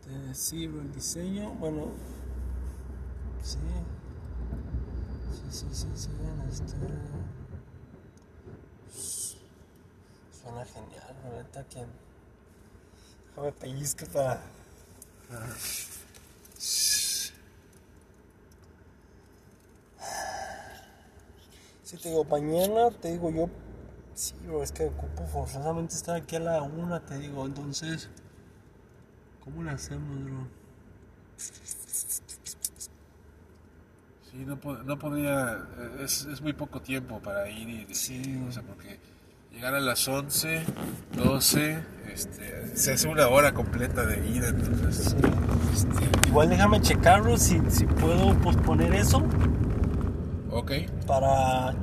Este, 0.00 0.34
sí, 0.34 0.66
bro, 0.66 0.80
el 0.80 0.94
diseño, 0.94 1.50
bueno, 1.56 1.88
sí. 3.42 3.58
Sí, 5.50 5.50
sí, 5.50 5.66
sí, 5.72 5.86
sí, 5.94 6.08
este... 6.50 6.74
Suena 10.40 10.64
genial, 10.64 11.14
la 11.22 11.42
neta, 11.42 11.68
que... 11.68 11.84
Déjame 13.28 13.52
pellizco 13.52 14.06
para... 14.06 14.40
Sí, 21.82 21.98
te 21.98 22.08
digo, 22.08 22.24
mañana, 22.24 22.90
te 22.90 23.12
digo 23.12 23.30
yo... 23.30 23.50
Sí, 24.14 24.34
bro, 24.46 24.62
es 24.62 24.72
que 24.72 24.84
ocupo 24.86 25.24
forzosamente 25.26 25.94
estar 25.94 26.16
aquí 26.16 26.36
a 26.36 26.40
la 26.40 26.62
una, 26.62 27.00
te 27.00 27.18
digo, 27.18 27.46
entonces... 27.46 28.08
¿Cómo 29.42 29.62
le 29.62 29.70
hacemos, 29.70 30.22
bro? 30.24 30.46
Sí, 34.30 34.44
no, 34.46 34.58
no 34.84 34.98
podría, 34.98 35.58
eh, 35.78 36.04
es, 36.04 36.24
es 36.26 36.40
muy 36.40 36.52
poco 36.52 36.80
tiempo 36.80 37.20
para 37.20 37.48
ir 37.50 37.68
y 37.68 37.84
decir, 37.84 38.24
Sí. 38.24 38.44
o 38.48 38.52
sea, 38.52 38.62
porque 38.62 38.98
llegar 39.52 39.74
a 39.74 39.80
las 39.80 40.06
11, 40.08 40.62
12, 41.16 41.78
este, 42.12 42.76
se 42.76 42.92
hace 42.92 43.08
una 43.08 43.28
hora 43.28 43.52
completa 43.52 44.06
de 44.06 44.26
ida, 44.28 44.48
entonces, 44.48 45.14
este, 45.72 46.28
Igual 46.28 46.48
déjame 46.48 46.80
checarlo 46.80 47.36
si, 47.36 47.60
si 47.68 47.84
puedo 47.86 48.34
posponer 48.40 48.94
eso 48.94 49.22
ok, 50.50 50.72
para... 51.06 51.74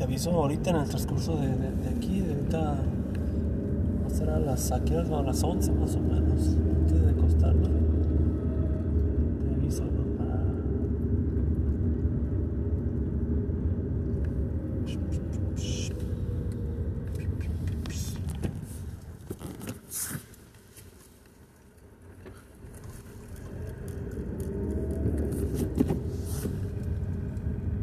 Te 0.00 0.04
aviso 0.04 0.30
ahorita 0.30 0.70
en 0.70 0.76
el 0.76 0.88
transcurso 0.88 1.36
de, 1.36 1.48
de, 1.48 1.88
aquí, 1.94 2.22
de 2.22 2.32
ahorita... 2.32 2.58
Va 4.02 4.06
a 4.06 4.08
ser 4.08 4.30
a 4.30 4.38
las, 4.38 4.72
aquí 4.72 4.94
a 4.94 5.02
las 5.02 5.44
11 5.44 5.72
más 5.72 5.94
o 5.94 6.00
menos, 6.00 6.56
antes 6.56 7.04
de 7.04 7.10
acostarme. 7.10 7.68
Te 9.44 9.54
aviso, 9.56 9.84
¿no? 9.84 10.16
Para... 10.16 10.40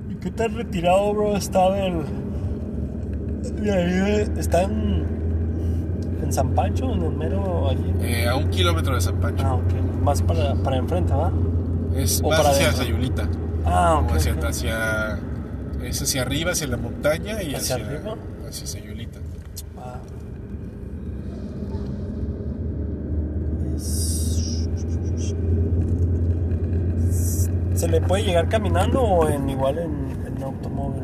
¿Y 0.09 0.15
qué 0.15 0.31
tan 0.31 0.46
retirado, 0.57 1.13
bro, 1.13 1.35
de 3.61 3.71
ahí? 3.71 4.27
¿Está 4.37 4.63
en... 4.63 5.05
en 6.23 6.33
San 6.33 6.49
Pancho, 6.49 6.91
en 6.93 7.03
el 7.03 7.11
mero 7.11 7.69
allí? 7.69 7.93
Eh, 8.01 8.27
a 8.27 8.35
un 8.35 8.49
kilómetro 8.49 8.95
de 8.95 9.01
San 9.01 9.15
Pancho, 9.15 9.43
Ah, 9.45 9.55
ok. 9.55 10.01
Más 10.03 10.21
para, 10.21 10.53
para 10.55 10.77
enfrente, 10.77 11.13
¿va? 11.13 11.31
es 11.95 12.21
o 12.23 12.29
más 12.29 12.37
para 12.39 12.49
hacia. 12.51 12.71
Sayulita, 12.73 13.27
Ah, 13.65 14.01
ok. 14.03 14.11
hacia, 14.15 14.33
hacia, 14.33 15.19
es 15.83 16.01
hacia 16.01 16.21
arriba, 16.21 16.51
hacia 16.51 16.67
la 16.67 16.77
montaña 16.77 17.41
y 17.43 17.55
¿Hacia 17.55 17.75
hacia, 17.75 17.87
arriba? 17.87 18.15
hacia 18.47 18.67
Sayulita. 18.67 19.19
Ah. 19.77 19.99
Es- 27.09 27.49
¿Se 27.73 27.87
le 27.87 28.01
puede 28.01 28.23
llegar 28.23 28.49
caminando 28.49 29.01
o 29.01 29.29
en 29.29 29.49
igual 29.49 29.77
en, 29.77 30.25
en 30.25 30.26
automóvil? 30.47 31.03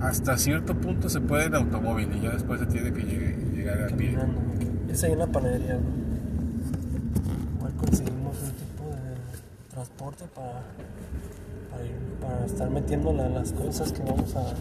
Hasta 0.00 0.36
cierto 0.36 0.74
punto 0.74 1.08
se 1.08 1.20
puede 1.20 1.46
en 1.46 1.54
automóvil 1.54 2.14
y 2.16 2.20
ya 2.20 2.30
después 2.30 2.60
se 2.60 2.66
tiene 2.66 2.92
que 2.92 3.02
llegue- 3.02 3.36
llegar 3.54 3.82
a 3.82 3.96
pie. 3.96 4.16
Ok. 4.16 4.90
Es 4.90 5.02
la 5.16 5.26
panadería. 5.26 5.78
Igual 7.56 7.72
conseguimos 7.74 8.36
un 8.42 8.50
tipo 8.52 8.84
de 8.90 9.70
transporte 9.70 10.24
para, 10.34 10.62
para, 11.70 11.84
ir- 11.84 12.20
para 12.20 12.44
estar 12.46 12.70
metiendo 12.70 13.12
la- 13.12 13.28
las 13.28 13.52
cosas 13.52 13.92
que 13.92 14.02
vamos 14.02 14.34
a, 14.36 14.54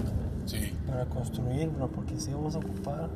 Sí, 0.45 0.74
para 0.88 1.06
construir, 1.06 1.69
bro, 1.69 1.88
porque 1.89 2.19
si 2.19 2.32
vamos 2.32 2.56
a 2.56 2.60
ocupar. 2.60 3.10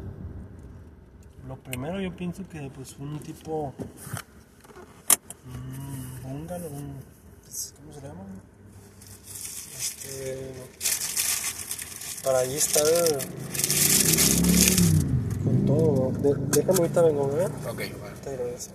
Lo 1.48 1.56
primero 1.58 2.00
yo 2.02 2.16
pienso 2.16 2.44
que 2.48 2.70
pues 2.76 2.98
un 3.00 3.20
tipo 3.20 3.74
un 5.46 6.22
bungalow, 6.24 6.68
un, 6.68 6.94
pues, 7.44 7.74
¿cómo 7.80 7.94
se 7.94 8.02
llama? 8.02 8.24
Este 10.04 10.38
para 12.24 12.40
ahí 12.40 12.56
estar 12.58 12.84
con 15.44 15.66
todo. 15.66 16.12
De- 16.20 16.36
déjame 16.62 16.80
ahorita 16.80 17.02
vengo, 17.02 17.28
¿verdad? 17.30 17.52
ok, 17.70 17.76
bueno. 17.76 17.96
Ahorita 18.06 18.30
regreso. 18.32 18.70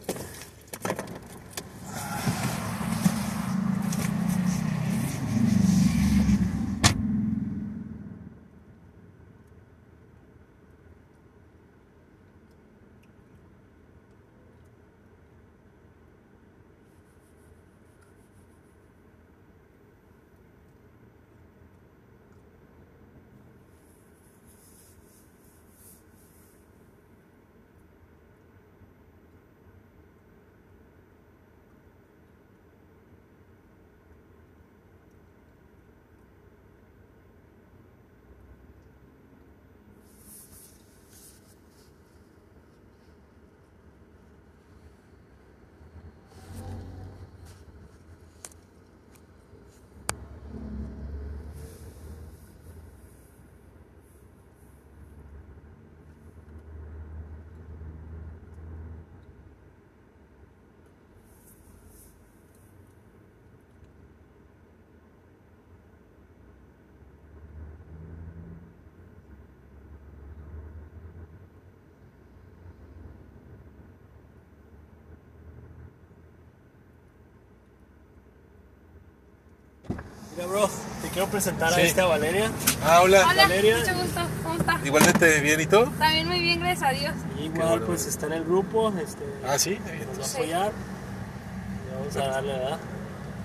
Mira, 80.36 80.46
bro, 80.48 80.68
te 81.02 81.08
quiero 81.10 81.28
presentar 81.28 81.72
Sí. 81.74 81.80
a 81.80 81.84
esta 81.84 82.06
Valeria. 82.06 82.50
Ah, 82.84 83.00
hola. 83.02 83.26
Hola, 83.30 83.42
Valeria. 83.42 83.78
mucho 83.78 83.94
gusto. 83.94 84.20
¿Cómo 84.42 84.58
está? 84.58 84.80
Igualmente 84.84 85.40
bien, 85.40 85.60
¿y 85.60 85.66
tú? 85.66 85.84
También 85.98 86.26
muy 86.26 86.40
bien, 86.40 86.60
gracias 86.60 86.82
a 86.82 86.92
Dios. 86.92 87.14
Igual, 87.40 87.68
bueno. 87.68 87.86
pues 87.86 88.06
está 88.06 88.26
en 88.26 88.32
el 88.32 88.44
grupo. 88.44 88.92
Este, 89.00 89.22
Ah, 89.46 89.58
sí. 89.58 89.78
nos 90.08 90.18
va 90.18 90.24
a 90.24 90.26
Sí. 90.28 90.36
apoyar. 90.36 90.72
Y 90.72 91.94
vamos 91.98 92.16
a 92.16 92.32
darle, 92.34 92.52
¿verdad? 92.52 92.78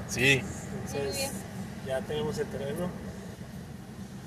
Sí. 0.10 0.41
Entonces, 0.88 1.15
bien. 1.17 1.32
ya 1.86 2.02
tenemos 2.02 2.38
el 2.39 2.47
terreno. 2.47 2.89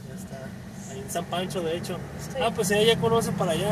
Ya 0.09 0.14
está. 0.14 0.92
Ahí 0.92 1.01
en 1.01 1.11
San 1.11 1.25
Pancho, 1.25 1.61
de 1.62 1.77
hecho. 1.77 1.96
Sí. 2.20 2.38
Ah, 2.40 2.51
pues 2.55 2.70
ella 2.70 2.94
ya 2.94 3.01
conoce 3.01 3.33
para 3.33 3.53
allá. 3.53 3.70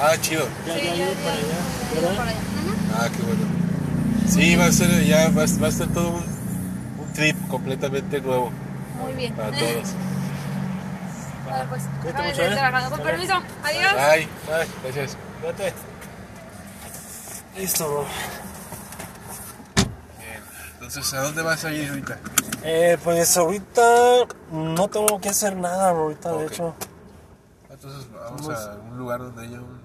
Ah, 0.00 0.12
chido. 0.20 0.46
Ya, 0.66 0.74
Sí, 0.74 0.80
ya, 0.84 0.92
ha 0.92 0.96
ido 0.96 1.06
para 1.14 1.32
allá. 1.32 1.42
ya 1.94 2.00
¿verdad? 2.00 2.16
para 2.16 2.30
allá. 2.30 2.38
Ujú. 2.38 2.94
Ah, 2.94 3.08
qué 3.16 3.22
bueno. 3.24 3.42
Sí, 4.28 4.54
va 4.56 4.66
a 4.66 4.72
ser, 4.72 5.04
ya 5.06 5.28
va, 5.30 5.42
a- 5.42 5.60
va 5.60 5.68
a 5.68 5.72
ser 5.72 5.88
todo 5.88 6.10
un 6.10 6.37
trip 7.18 7.48
completamente 7.48 8.20
nuevo 8.20 8.52
Muy 9.02 9.12
bien. 9.14 9.34
para 9.34 9.50
todos. 9.50 9.88
Vale, 11.50 11.64
pues, 11.68 11.82
Cuídate 11.82 12.06
déjame 12.06 12.28
mucho, 12.28 12.36
seguir 12.36 12.52
¿eh? 12.52 12.56
trabajando. 12.56 12.96
Con 12.96 13.04
permiso. 13.04 13.32
Adiós. 13.64 13.92
Bye, 13.94 14.28
bye, 14.46 14.68
gracias. 14.84 15.16
Vete. 15.42 15.72
Listo, 17.56 17.88
bro. 17.88 18.04
Bien. 20.18 20.42
Entonces, 20.74 21.14
¿a 21.14 21.22
dónde 21.22 21.42
vas 21.42 21.64
a 21.64 21.72
ir 21.72 21.88
ahorita? 21.88 22.18
Eh, 22.62 22.98
pues 23.02 23.36
ahorita 23.36 23.82
no 24.52 24.88
tengo 24.88 25.20
que 25.20 25.30
hacer 25.30 25.56
nada, 25.56 25.90
bro. 25.92 26.02
Ahorita, 26.02 26.32
de 26.34 26.46
hecho. 26.46 26.74
Entonces, 27.68 28.12
vamos 28.12 28.46
Vamos. 28.46 28.62
a 28.64 28.74
un 28.76 28.98
lugar 28.98 29.18
donde 29.20 29.42
haya 29.42 29.60
un 29.60 29.80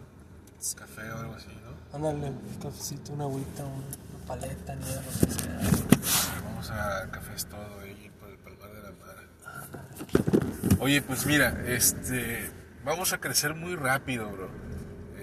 café 0.76 1.10
o 1.10 1.17
algo 1.17 1.34
así, 1.36 1.48
¿no? 1.48 1.98
Ándale, 1.98 2.30
un 2.30 2.60
cafecito, 2.62 3.13
una 3.13 3.24
agüita, 3.24 3.63
una 3.63 4.28
paleta, 4.28 4.76
nieve, 4.76 5.02
lo 5.22 5.28
que 5.28 5.34
sea. 5.34 6.33
A 6.69 7.08
Cafés 7.12 7.45
Todo 7.45 7.82
ahí 7.84 8.10
por 8.21 8.30
el 8.30 8.38
Palmar 8.38 8.69
de 8.71 8.82
la 8.82 8.91
Mara. 8.91 10.80
Oye, 10.80 11.02
pues 11.02 11.26
mira, 11.26 11.62
este, 11.67 12.49
vamos 12.86 13.12
a 13.12 13.17
crecer 13.17 13.54
muy 13.54 13.76
rápido, 13.76 14.30
bro. 14.32 14.49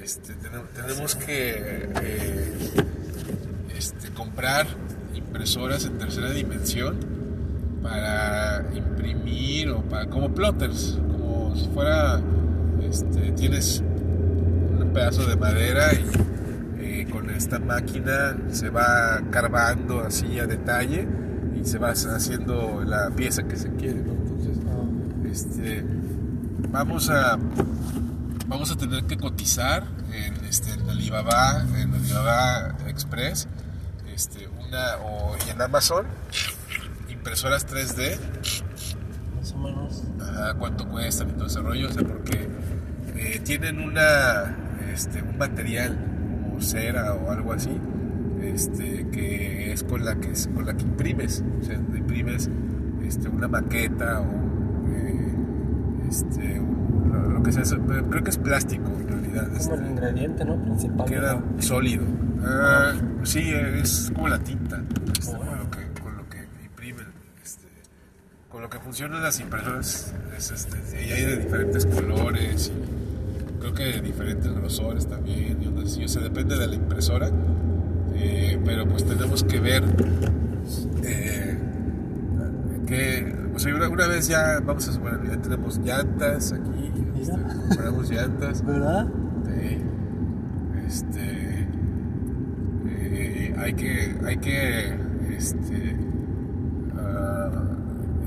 Este, 0.03 0.35
tenemos, 0.35 0.69
tenemos 0.71 1.17
que 1.17 1.89
eh, 2.03 2.71
este, 3.75 4.11
comprar 4.11 4.67
impresoras 5.15 5.87
en 5.87 5.97
tercera 5.97 6.31
dimensión 6.31 6.99
para 7.83 8.63
imprimir 8.75 9.71
o 9.71 9.83
para 9.83 10.11
como 10.11 10.35
plotters, 10.35 10.99
como 11.11 11.57
si 11.57 11.69
fuera, 11.69 12.21
este, 12.83 13.33
tienes 13.33 13.81
un 13.81 14.91
pedazo 14.93 15.27
de 15.27 15.37
madera 15.37 15.89
y 15.95 17.01
eh, 17.01 17.09
con 17.11 17.31
esta 17.31 17.59
máquina 17.59 18.37
se 18.51 18.69
va 18.69 19.23
carbando 19.31 20.01
así 20.01 20.39
a 20.39 20.47
detalle 20.47 21.09
y 21.61 21.67
se 21.67 21.79
va 21.79 21.91
haciendo 21.91 22.83
la 22.85 23.11
pieza 23.11 23.43
que 23.43 23.57
se 23.57 23.71
quiere, 23.71 24.03
¿no? 24.03 24.13
Entonces, 24.13 24.59
este, 25.31 25.85
vamos 26.71 27.11
a 27.11 27.39
vamos 28.47 28.71
a 28.73 28.77
tener 28.77 29.05
que 29.05 29.17
cotizar 29.17 29.85
en, 30.13 30.45
este, 30.45 30.73
en 30.73 30.91
Alibaba, 30.91 31.65
en 31.77 31.95
Alibaba 31.95 32.77
Express, 32.89 33.47
este, 34.13 34.49
una 34.49 34.97
o 35.05 35.37
y 35.47 35.51
en 35.51 35.63
Amazon 35.63 36.07
impresoras 37.09 37.67
3D 37.67 38.19
Más 39.37 39.53
o 39.53 39.59
menos. 39.59 40.03
Ajá, 40.21 40.55
cuánto 40.55 40.89
cuestan 40.89 41.31
y 41.31 41.33
todo 41.33 41.47
ese 41.47 41.61
rollo, 41.61 41.89
o 41.89 41.93
sea, 41.93 42.03
porque 42.03 42.49
eh, 43.17 43.41
tienen 43.45 43.81
una, 43.81 44.57
este, 44.93 45.23
un 45.23 45.37
material 45.39 45.97
como 46.43 46.61
cera 46.61 47.15
o 47.15 47.31
algo 47.31 47.53
así, 47.53 47.71
este, 48.53 49.07
que 49.11 49.73
es 49.73 49.83
con 49.85 50.05
la 50.05 50.15
que, 50.17 50.33
con 50.55 50.67
la 50.67 50.75
que 50.77 50.83
imprimes, 50.83 51.43
o 51.61 51.65
sea, 51.65 51.75
imprimes 51.77 52.49
este, 53.05 53.29
una 53.29 53.49
maqueta 53.49 54.21
o 54.21 54.27
eh, 54.93 55.35
este, 56.09 56.61
un- 56.61 57.33
lo, 57.35 57.43
que 57.43 57.53
sea, 57.53 57.63
creo 58.11 58.23
que 58.25 58.31
es 58.31 58.39
plástico 58.39 58.87
en 59.01 59.09
realidad, 59.09 59.45
Como 59.47 59.57
este, 59.57 59.75
el 59.75 59.87
ingrediente, 59.91 60.45
¿no? 60.45 60.63
Principal. 60.63 61.07
queda 61.09 61.35
¿no? 61.35 61.63
sólido. 61.63 62.05
Ah, 62.45 62.93
sí, 63.23 63.41
es 63.53 64.11
como 64.15 64.29
la 64.29 64.39
tinta, 64.39 64.81
este, 65.19 65.37
Bueno. 65.37 65.51
con, 65.51 65.59
lo 65.59 65.71
que, 65.71 66.01
con 66.03 66.17
lo 66.17 66.29
que 66.29 66.39
imprimen. 66.65 67.07
Este, 67.43 67.67
con 68.49 68.63
lo 68.63 68.71
que 68.71 68.79
funcionan 68.79 69.23
las 69.23 69.41
impresoras, 69.41 70.15
es, 70.37 70.51
este, 70.51 70.79
y 71.07 71.11
hay 71.13 71.25
de 71.25 71.37
diferentes 71.39 71.85
colores, 71.87 72.73
y 72.73 73.61
creo 73.61 73.75
que 73.75 73.85
de 73.85 74.01
diferentes 74.01 74.53
grosores 74.53 75.07
también, 75.07 75.59
y 75.63 75.83
así, 75.83 76.05
o 76.05 76.09
sea, 76.09 76.23
depende 76.23 76.57
de 76.57 76.67
la 76.69 76.75
impresora, 76.75 77.31
eh, 78.23 78.61
pero 78.65 78.87
pues 78.87 79.05
tenemos 79.05 79.43
que 79.45 79.61
ver 79.61 79.85
eh, 81.05 81.59
que, 82.87 83.35
o 83.55 83.59
sea, 83.59 83.75
una, 83.75 83.89
una 83.89 84.07
vez 84.07 84.29
ya, 84.29 84.61
vamos 84.61 84.89
a 84.89 84.93
suponer, 84.93 85.31
ya 85.31 85.41
tenemos 85.41 85.79
llantas 85.79 86.53
aquí, 86.53 86.93
este, 87.21 87.33
compramos 87.69 88.11
llantas. 88.11 88.65
¿Verdad? 88.65 89.09
Este. 90.87 91.69
eh, 92.89 93.55
hay 93.57 93.75
que. 93.75 94.17
Hay 94.27 94.37
que. 94.39 94.99
Este. 95.37 95.97
ah, 96.99 97.51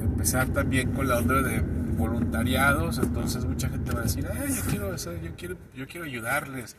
empezar 0.02 0.48
también 0.50 0.92
con 0.92 1.08
la 1.10 1.18
onda 1.18 1.42
de 1.42 1.60
voluntariados. 1.98 3.00
Entonces, 3.00 3.44
mucha 3.46 3.68
gente 3.68 3.92
va 3.92 4.00
a 4.00 4.04
decir: 4.04 4.26
Ay, 4.32 4.54
yo 4.56 4.62
quiero 4.70 4.94
hacer, 4.94 5.22
yo 5.22 5.32
quiero, 5.36 5.58
yo 5.76 5.88
quiero 5.88 6.06
ayudarles. 6.06 6.78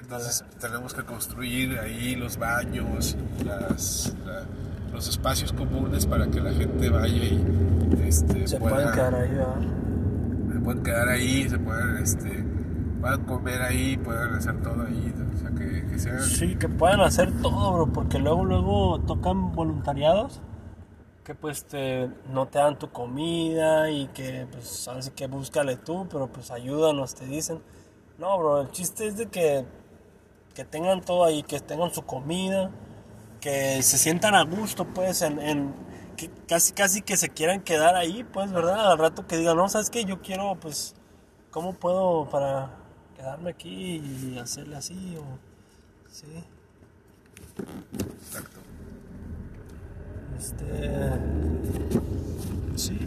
Entonces, 0.00 0.44
tenemos 0.60 0.94
que 0.94 1.02
construir 1.04 1.78
ahí 1.78 2.16
los 2.16 2.36
baños, 2.38 3.16
y 3.40 3.44
las, 3.44 4.14
la- 4.26 4.44
los 4.92 5.08
espacios 5.08 5.52
comunes 5.52 6.06
para 6.06 6.26
que 6.28 6.40
la 6.40 6.52
gente 6.52 6.88
vaya 6.90 7.14
y. 7.14 7.44
Este, 8.04 8.46
Se 8.48 8.58
pueda- 8.58 8.74
pueden 8.74 8.92
quedar 8.92 9.14
ahí, 9.14 9.30
¿verdad? 9.30 9.60
se 10.52 10.58
pueden 10.60 10.82
quedar 10.82 11.08
ahí, 11.08 11.48
se 11.48 11.58
pueden, 11.58 11.96
este, 12.02 12.44
pueden 13.00 13.24
comer 13.24 13.62
ahí, 13.62 13.96
pueden 13.98 14.34
hacer 14.34 14.60
todo 14.62 14.82
ahí, 14.84 15.14
o 15.34 15.38
sea, 15.38 15.50
que, 15.50 15.86
que 15.86 15.98
sea... 15.98 16.18
Sí, 16.20 16.56
que 16.56 16.68
puedan 16.68 17.00
hacer 17.00 17.30
todo, 17.40 17.72
bro, 17.72 17.86
porque 17.92 18.18
luego, 18.18 18.44
luego 18.44 19.00
tocan 19.00 19.52
voluntariados 19.54 20.40
que 21.24 21.34
pues 21.34 21.64
te, 21.64 22.10
no 22.32 22.48
te 22.48 22.58
dan 22.58 22.78
tu 22.78 22.90
comida 22.90 23.90
y 23.90 24.08
que 24.08 24.46
pues 24.50 24.66
sabes 24.66 25.10
que 25.10 25.28
búscale 25.28 25.76
tú, 25.76 26.06
pero 26.10 26.26
pues 26.26 26.50
ayúdanos, 26.50 27.14
te 27.14 27.26
dicen. 27.26 27.60
No, 28.18 28.36
bro, 28.38 28.62
el 28.62 28.70
chiste 28.70 29.06
es 29.06 29.16
de 29.16 29.26
que, 29.26 29.64
que 30.54 30.64
tengan 30.64 31.00
todo 31.02 31.24
ahí, 31.24 31.42
que 31.42 31.60
tengan 31.60 31.92
su 31.94 32.02
comida, 32.02 32.70
que 33.40 33.82
se 33.82 33.98
sientan 33.98 34.34
a 34.34 34.44
gusto, 34.44 34.86
pues, 34.86 35.22
en, 35.22 35.40
en- 35.40 35.74
que 36.16 36.30
casi, 36.48 36.72
casi 36.74 37.02
que 37.02 37.16
se 37.16 37.30
quieran 37.30 37.62
quedar 37.62 37.96
ahí, 37.96 38.24
pues, 38.24 38.52
¿verdad? 38.52 38.92
Al 38.92 38.98
rato 38.98 39.26
que 39.26 39.38
digan, 39.38 39.56
no, 39.56 39.68
¿sabes 39.68 39.90
qué? 39.90 40.04
Yo 40.04 40.20
quiero, 40.22 40.56
pues, 40.60 40.94
¿cómo 41.50 41.74
puedo 41.74 42.28
para 42.30 42.72
quedarme 43.16 43.50
aquí 43.50 43.96
y 43.98 44.38
hacerle 44.38 44.76
así? 44.76 45.16
O, 45.18 45.24
sí. 46.10 46.26
Exacto. 48.22 48.60
Este. 50.38 50.66
Sí. 52.76 52.98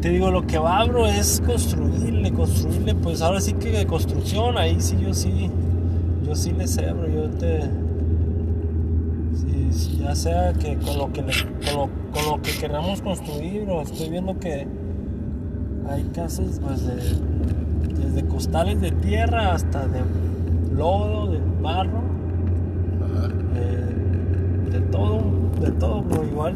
Te 0.00 0.10
digo, 0.10 0.30
lo 0.30 0.46
que 0.46 0.58
va, 0.58 0.84
bro, 0.84 1.06
es 1.06 1.42
construirle, 1.44 2.32
construirle, 2.32 2.94
pues 2.94 3.20
ahora 3.22 3.40
sí 3.40 3.52
que 3.54 3.70
de 3.70 3.86
construcción, 3.86 4.56
ahí 4.56 4.76
sí 4.80 4.96
yo 5.00 5.12
sí, 5.12 5.50
yo 6.24 6.34
sí 6.36 6.52
le 6.52 6.66
sé, 6.68 6.92
bro, 6.92 7.08
yo 7.08 7.28
te. 7.30 7.62
Sí, 9.34 9.68
sí, 9.72 9.98
ya 10.02 10.14
sea 10.14 10.52
que 10.52 10.76
con 10.78 10.98
lo 10.98 11.12
que, 11.12 11.22
le- 11.22 11.32
con 11.32 11.74
lo, 11.74 11.88
con 12.12 12.36
lo 12.36 12.42
que 12.42 12.52
queramos 12.60 13.02
construir, 13.02 13.64
bro, 13.64 13.82
estoy 13.82 14.08
viendo 14.10 14.38
que 14.38 14.66
hay 15.90 16.02
casas, 16.14 16.60
pues, 16.64 16.86
de, 16.86 16.94
desde 18.04 18.24
costales 18.28 18.80
de 18.80 18.90
tierra 18.92 19.52
hasta 19.54 19.86
de 19.88 20.00
lodo, 20.74 21.30
de 21.32 21.40
barro. 21.62 21.98
Ajá. 23.16 23.28
Eh, 23.56 24.70
de 24.72 24.80
todo, 24.92 25.20
de 25.60 25.70
todo, 25.72 26.04
pero 26.08 26.24
igual 26.24 26.54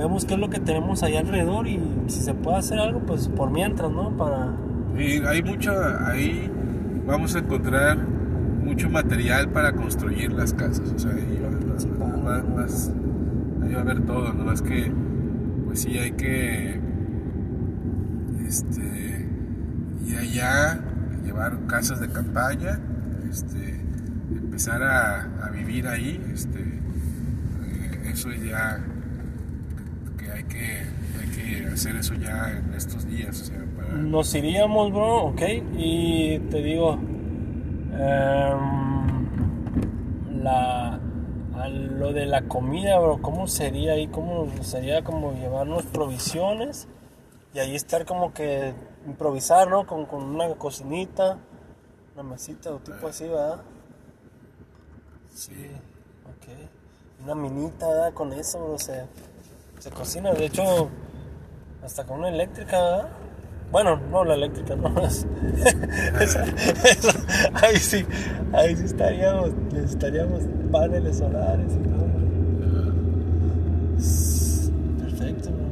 vemos 0.00 0.24
qué 0.24 0.34
es 0.34 0.40
lo 0.40 0.50
que 0.50 0.60
tenemos 0.60 1.02
ahí 1.02 1.16
alrededor 1.16 1.66
y 1.68 1.80
si 2.08 2.20
se 2.20 2.34
puede 2.34 2.58
hacer 2.58 2.78
algo, 2.78 3.00
pues 3.00 3.28
por 3.28 3.50
mientras, 3.50 3.90
¿no? 3.90 4.16
Para... 4.16 4.54
Y 4.98 5.22
hay 5.24 5.42
mucho, 5.42 5.72
ahí 6.04 6.50
vamos 7.06 7.34
a 7.34 7.38
encontrar 7.40 7.98
mucho 8.64 8.88
material 8.90 9.48
para 9.50 9.72
construir 9.72 10.32
las 10.32 10.52
casas, 10.54 10.92
o 10.94 10.98
sea, 10.98 11.12
ahí 11.12 11.40
va, 11.42 12.06
va- 12.06 12.16
va- 12.38 12.42
más- 12.56 12.92
ahí 13.62 13.72
va 13.72 13.78
a 13.78 13.82
haber 13.82 14.00
todo, 14.02 14.32
no 14.32 14.44
más 14.44 14.60
que, 14.62 14.92
pues 15.66 15.80
sí, 15.80 15.96
hay 15.98 16.12
que, 16.12 16.80
este, 18.46 19.26
ir 20.06 20.16
allá, 20.18 20.80
llevar 21.24 21.58
casas 21.66 22.00
de 22.00 22.08
campaña, 22.08 22.78
este, 23.30 23.80
empezar 24.30 24.82
a, 24.82 25.22
a 25.46 25.50
vivir 25.50 25.86
ahí, 25.86 26.20
este, 26.32 26.58
eh, 26.60 28.10
eso 28.12 28.30
ya, 28.32 28.80
que 30.50 30.82
hay 31.18 31.28
que, 31.34 31.66
hacer 31.72 31.96
eso 31.96 32.14
ya 32.14 32.50
en 32.50 32.74
estos 32.74 33.06
días, 33.06 33.40
o 33.40 33.44
sea, 33.44 33.64
para... 33.76 33.94
Nos 33.94 34.34
iríamos, 34.34 34.92
bro, 34.92 35.24
ok, 35.26 35.42
y 35.76 36.38
te 36.50 36.62
digo, 36.62 36.98
em, 37.92 38.80
la, 40.42 41.00
a 41.54 41.68
lo 41.68 42.12
de 42.12 42.26
la 42.26 42.42
comida, 42.42 42.98
bro, 42.98 43.22
¿cómo 43.22 43.46
sería 43.46 43.92
ahí? 43.92 44.08
¿Cómo 44.08 44.48
sería 44.62 45.02
como 45.04 45.32
llevarnos 45.32 45.84
provisiones 45.86 46.88
y 47.54 47.58
ahí 47.58 47.74
estar 47.74 48.04
como 48.04 48.32
que 48.32 48.74
improvisar, 49.06 49.68
¿no? 49.68 49.86
Con, 49.86 50.06
con 50.06 50.22
una 50.22 50.54
cocinita, 50.54 51.38
una 52.14 52.22
mesita 52.22 52.70
o 52.70 52.78
tipo 52.78 53.08
así, 53.08 53.26
¿verdad? 53.26 53.62
Sí, 55.34 55.70
ok. 56.24 57.24
Una 57.24 57.34
minita, 57.34 57.88
¿verdad? 57.88 58.14
Con 58.14 58.32
eso, 58.32 58.58
bro, 58.58 58.78
se, 58.78 59.06
se 59.80 59.90
cocina. 59.90 60.32
De 60.32 60.46
hecho, 60.46 60.88
hasta 61.84 62.04
con 62.04 62.20
una 62.20 62.28
eléctrica. 62.28 63.08
Bueno, 63.72 63.98
no 64.10 64.24
la 64.24 64.34
eléctrica, 64.34 64.74
no. 64.76 64.88
es- 65.06 65.26
esa- 66.20 66.44
esa- 66.44 67.20
ahí 67.54 67.76
sí, 67.76 68.04
ahí 68.52 68.76
sí 68.76 68.84
estaríamos, 68.84 69.50
necesitaríamos 69.72 70.42
paneles 70.72 71.18
solares 71.18 71.72
y 71.72 71.78
todo. 71.88 72.10
Perfecto, 75.04 75.50
bro. 75.50 75.64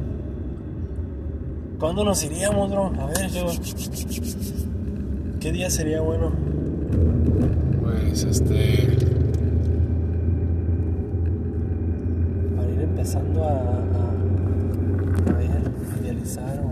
¿Cuándo 1.79 2.03
nos 2.05 2.23
iríamos, 2.23 2.71
bro? 2.71 2.91
A 2.99 3.05
ver, 3.07 3.27
yo. 3.29 3.47
¿Qué 5.41 5.51
día 5.51 5.69
sería 5.69 5.99
bueno? 6.01 6.31
Pues 7.81 8.23
este. 8.23 8.97
Para 12.55 12.69
ir 12.71 12.81
empezando 12.81 13.43
a 13.43 13.51
ver, 15.37 15.51
a 15.51 15.99
idealizar 16.01 16.59
o. 16.59 16.69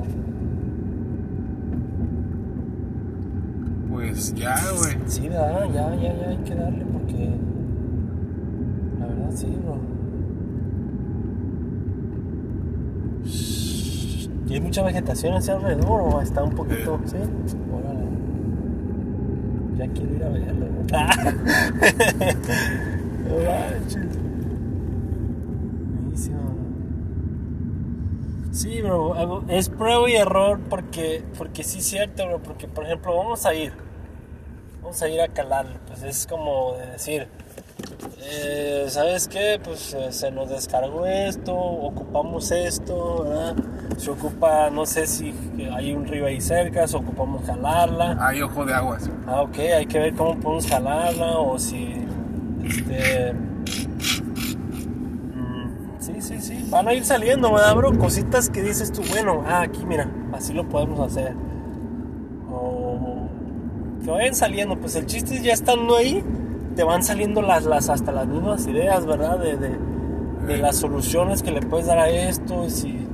Pues 4.17 4.33
ya, 4.33 4.55
güey. 4.75 4.97
Sí, 5.05 5.29
¿verdad? 5.29 5.65
Ya, 5.71 5.95
ya, 5.95 6.11
ya 6.15 6.29
hay 6.29 6.37
que 6.37 6.55
darle 6.55 6.83
porque. 6.85 7.29
La 8.99 9.05
verdad, 9.05 9.29
sí, 9.29 9.45
bro. 9.63 9.77
¿Y 14.49 14.53
hay 14.55 14.59
mucha 14.59 14.81
vegetación 14.81 15.35
hacia 15.35 15.53
alrededor 15.53 16.01
o 16.01 16.19
está 16.19 16.41
un 16.41 16.55
poquito? 16.55 16.99
Sí. 17.05 17.17
Órale. 17.71 18.05
Ya 19.77 19.87
quiero 19.93 20.15
ir 20.15 20.23
a 20.23 20.29
verlo. 20.29 20.65
No 23.27 23.35
manches. 23.43 24.07
Buenísimo. 26.01 26.39
Sí, 28.51 28.81
bro, 28.81 29.43
es 29.47 29.69
prueba 29.69 30.09
y 30.09 30.15
error 30.15 30.59
porque, 30.69 31.23
porque 31.37 31.63
sí 31.63 31.77
es 31.79 31.85
cierto, 31.85 32.25
bro, 32.25 32.41
porque 32.41 32.67
por 32.67 32.85
ejemplo 32.85 33.15
vamos 33.15 33.45
a 33.45 33.53
ir, 33.53 33.73
vamos 34.87 35.01
a 35.01 35.09
ir 35.09 35.19
a 35.19 35.27
calarlo, 35.27 35.75
pues 35.85 36.01
es 36.03 36.25
como 36.25 36.77
de 36.77 36.85
decir, 36.85 37.27
eh, 38.21 38.85
¿sabes 38.87 39.27
qué? 39.27 39.59
Pues 39.61 39.93
eh, 39.93 40.13
se 40.13 40.31
nos 40.31 40.49
descargó 40.49 41.05
esto, 41.05 41.53
ocupamos 41.53 42.51
esto, 42.51 43.25
¿verdad? 43.25 43.55
Se 43.97 44.09
ocupa, 44.09 44.69
no 44.69 44.85
sé 44.85 45.05
si 45.05 45.35
hay 45.73 45.91
un 45.91 46.05
río 46.07 46.25
ahí 46.25 46.39
cerca, 46.39 46.87
se 46.87 46.95
ocupamos 46.95 47.45
jalarla. 47.45 48.15
Hay 48.25 48.41
ojo 48.41 48.63
de 48.63 48.73
aguas. 48.73 49.09
Ah, 49.27 49.41
ok, 49.41 49.59
hay 49.75 49.85
que 49.87 49.99
ver 49.99 50.13
cómo 50.13 50.39
podemos 50.39 50.65
jalarla 50.67 51.37
o 51.37 51.59
si. 51.59 52.05
Este. 52.63 53.33
mm, 55.33 55.99
Sí, 55.99 56.21
sí, 56.21 56.39
sí. 56.39 56.65
Van 56.69 56.87
a 56.87 56.93
ir 56.93 57.03
saliendo, 57.03 57.51
¿verdad, 57.51 57.75
bro? 57.75 57.97
Cositas 57.97 58.49
que 58.49 58.61
dices 58.61 58.93
tú, 58.93 59.01
bueno, 59.09 59.43
ah, 59.47 59.63
aquí 59.63 59.85
mira, 59.85 60.09
así 60.31 60.53
lo 60.53 60.69
podemos 60.69 61.01
hacer. 61.01 61.35
Que 64.07 64.11
vayan 64.13 64.35
saliendo, 64.35 64.77
pues 64.77 64.95
el 64.95 65.05
chiste 65.05 65.35
es 65.35 65.43
ya 65.43 65.51
estando 65.51 65.97
ahí, 65.97 66.23
te 66.77 66.83
van 66.85 67.03
saliendo 67.03 67.41
las, 67.41 67.65
las 67.65 67.89
hasta 67.89 68.13
las 68.13 68.25
mismas 68.25 68.65
ideas, 68.65 69.05
¿verdad? 69.05 69.37
De, 69.37 69.57
de, 69.57 69.75
de 70.47 70.57
las 70.59 70.77
soluciones 70.77 71.43
que 71.43 71.51
le 71.51 71.59
puedes 71.59 71.87
dar 71.87 71.97
a 71.99 72.09
esto, 72.09 72.63
y 72.63 72.69
si. 72.69 73.05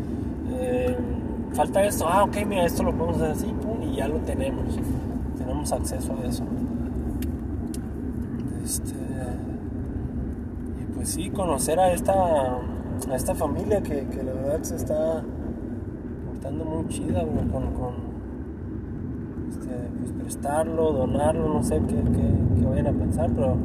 eh, 0.51 0.95
falta 1.53 1.83
esto, 1.83 2.05
ah, 2.07 2.25
ok, 2.25 2.45
mira, 2.45 2.65
esto 2.65 2.83
lo 2.83 2.93
podemos 2.95 3.17
hacer 3.19 3.31
así, 3.31 3.45
pum, 3.47 3.81
y 3.91 3.95
ya 3.95 4.07
lo 4.07 4.17
tenemos. 4.19 4.77
Tenemos 5.35 5.71
acceso 5.71 6.13
a 6.13 6.27
eso. 6.27 6.43
Este, 8.63 8.93
y 10.79 10.93
pues 10.93 11.09
sí, 11.09 11.31
conocer 11.31 11.79
a 11.79 11.91
esta, 11.91 12.13
a 12.13 13.15
esta 13.15 13.33
familia 13.33 13.81
que, 13.81 14.05
que 14.05 14.21
la 14.21 14.33
verdad 14.33 14.61
se 14.61 14.75
está 14.75 15.23
portando 16.27 16.63
muy 16.65 16.87
chida, 16.87 17.23
bro, 17.23 17.51
con, 17.51 17.73
con 17.73 18.12
pues 20.03 20.23
prestarlo, 20.23 20.91
donarlo, 20.93 21.53
no 21.55 21.63
sé 21.63 21.81
qué, 21.87 21.95
qué, 21.95 22.59
qué 22.59 22.65
vayan 22.65 22.87
a 22.87 22.91
pensar, 22.93 23.29
pero 23.35 23.57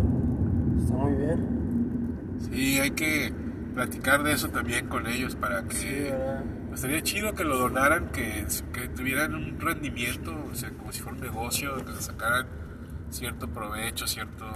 está 0.80 0.94
muy 0.94 1.12
bien. 1.12 2.38
Sí, 2.50 2.78
hay 2.78 2.90
que 2.92 3.32
platicar 3.74 4.22
de 4.22 4.32
eso 4.32 4.48
también 4.48 4.86
con 4.88 5.06
ellos 5.06 5.34
para 5.36 5.62
que. 5.64 5.74
Sí. 5.76 6.06
Pues 6.68 6.80
sería 6.80 7.02
chido 7.02 7.34
que 7.34 7.44
lo 7.44 7.56
donaran, 7.58 8.10
que, 8.12 8.46
que 8.72 8.88
tuvieran 8.88 9.34
un 9.34 9.58
rendimiento, 9.58 10.34
o 10.50 10.54
sea, 10.54 10.70
como 10.70 10.92
si 10.92 11.00
fuera 11.00 11.16
un 11.16 11.22
negocio, 11.24 11.76
que 11.84 11.92
le 11.92 12.00
sacaran 12.00 12.46
cierto 13.10 13.48
provecho, 13.48 14.06
ciertos 14.06 14.48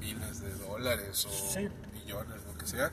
miles 0.00 0.40
de 0.40 0.52
dólares 0.66 1.24
o 1.26 1.30
Sí. 1.30 1.68
millones, 1.92 2.44
lo 2.44 2.54
que 2.58 2.66
sea. 2.66 2.90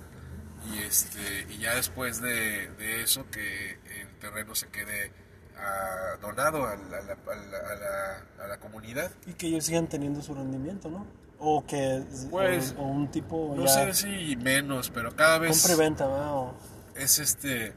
Y, 0.73 0.77
este, 0.83 1.47
y 1.49 1.57
ya 1.57 1.73
después 1.75 2.21
de, 2.21 2.69
de 2.77 3.01
eso, 3.01 3.25
que 3.31 3.71
el 4.01 4.07
terreno 4.19 4.53
se 4.53 4.67
quede 4.67 5.12
donado 6.22 6.65
a 6.65 6.76
la, 6.76 6.98
a 6.98 7.02
la- 7.02 7.13
a 7.13 7.36
la- 7.76 8.43
a 8.43 8.48
la- 8.48 8.58
comunidad. 8.60 9.10
Y 9.28 9.34
que 9.34 9.48
ellos 9.48 9.65
sigan 9.65 9.88
teniendo 9.88 10.22
su 10.22 10.34
rendimiento, 10.34 10.89
¿no? 10.89 11.06
O 11.39 11.65
que 11.65 12.04
Pues, 12.30 12.76
o, 12.78 12.82
o 12.84 12.88
un 12.88 13.10
tipo 13.10 13.54
No 13.56 13.65
ya 13.65 13.93
sé 13.93 13.93
si 13.93 14.36
menos, 14.36 14.89
pero 14.93 15.15
cada 15.15 15.38
vez... 15.39 15.52
compra 15.62 15.74
y 15.74 15.78
venta, 15.88 16.08
¿verdad? 16.08 16.34
O- 16.34 16.54
es 16.95 17.19
este 17.19 17.74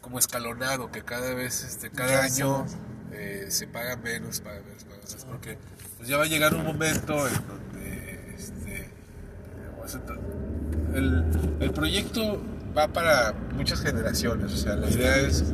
como 0.00 0.18
escalonado 0.18 0.90
que 0.90 1.02
cada 1.02 1.32
vez 1.34 1.62
este 1.64 1.90
cada 1.90 2.22
año 2.24 2.66
eh, 3.12 3.46
se 3.48 3.66
paga 3.68 3.96
menos 3.96 4.40
paga 4.40 4.60
menos, 4.62 4.84
paga 4.84 4.96
menos, 4.96 5.24
porque 5.30 5.56
pues 5.96 6.08
ya 6.08 6.16
va 6.18 6.24
a 6.24 6.26
llegar 6.26 6.52
un 6.54 6.64
momento 6.64 7.26
en 7.28 7.34
donde 7.46 8.34
este 8.36 8.90
el, 10.94 11.24
el 11.60 11.70
proyecto 11.72 12.40
va 12.76 12.88
para 12.88 13.32
muchas 13.54 13.80
generaciones 13.80 14.52
o 14.52 14.56
sea 14.56 14.74
la 14.76 14.90
idea 14.90 15.16
es 15.18 15.44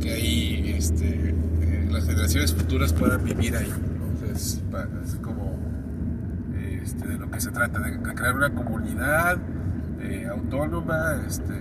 que 0.00 0.12
ahí 0.12 0.74
este 0.76 1.30
eh, 1.30 1.88
las 1.90 2.06
generaciones 2.06 2.54
futuras 2.54 2.92
puedan 2.92 3.24
vivir 3.24 3.56
ahí 3.56 3.72
sea, 4.20 4.32
es, 4.32 4.60
como 5.22 5.58
este, 6.82 7.08
de 7.08 7.18
lo 7.18 7.30
que 7.30 7.40
se 7.40 7.50
trata, 7.50 7.78
de, 7.78 7.98
crear 8.14 8.34
una 8.34 8.54
comunidad 8.54 9.38
eh, 10.00 10.26
autónoma, 10.30 11.22
este, 11.26 11.54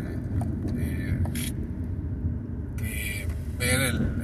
eh, 0.78 1.20
que 2.78 3.28
ver 3.58 3.82
el, 3.82 4.20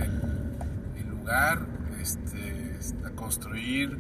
lugar, 1.10 1.66
este, 2.02 2.78
construir 3.16 3.98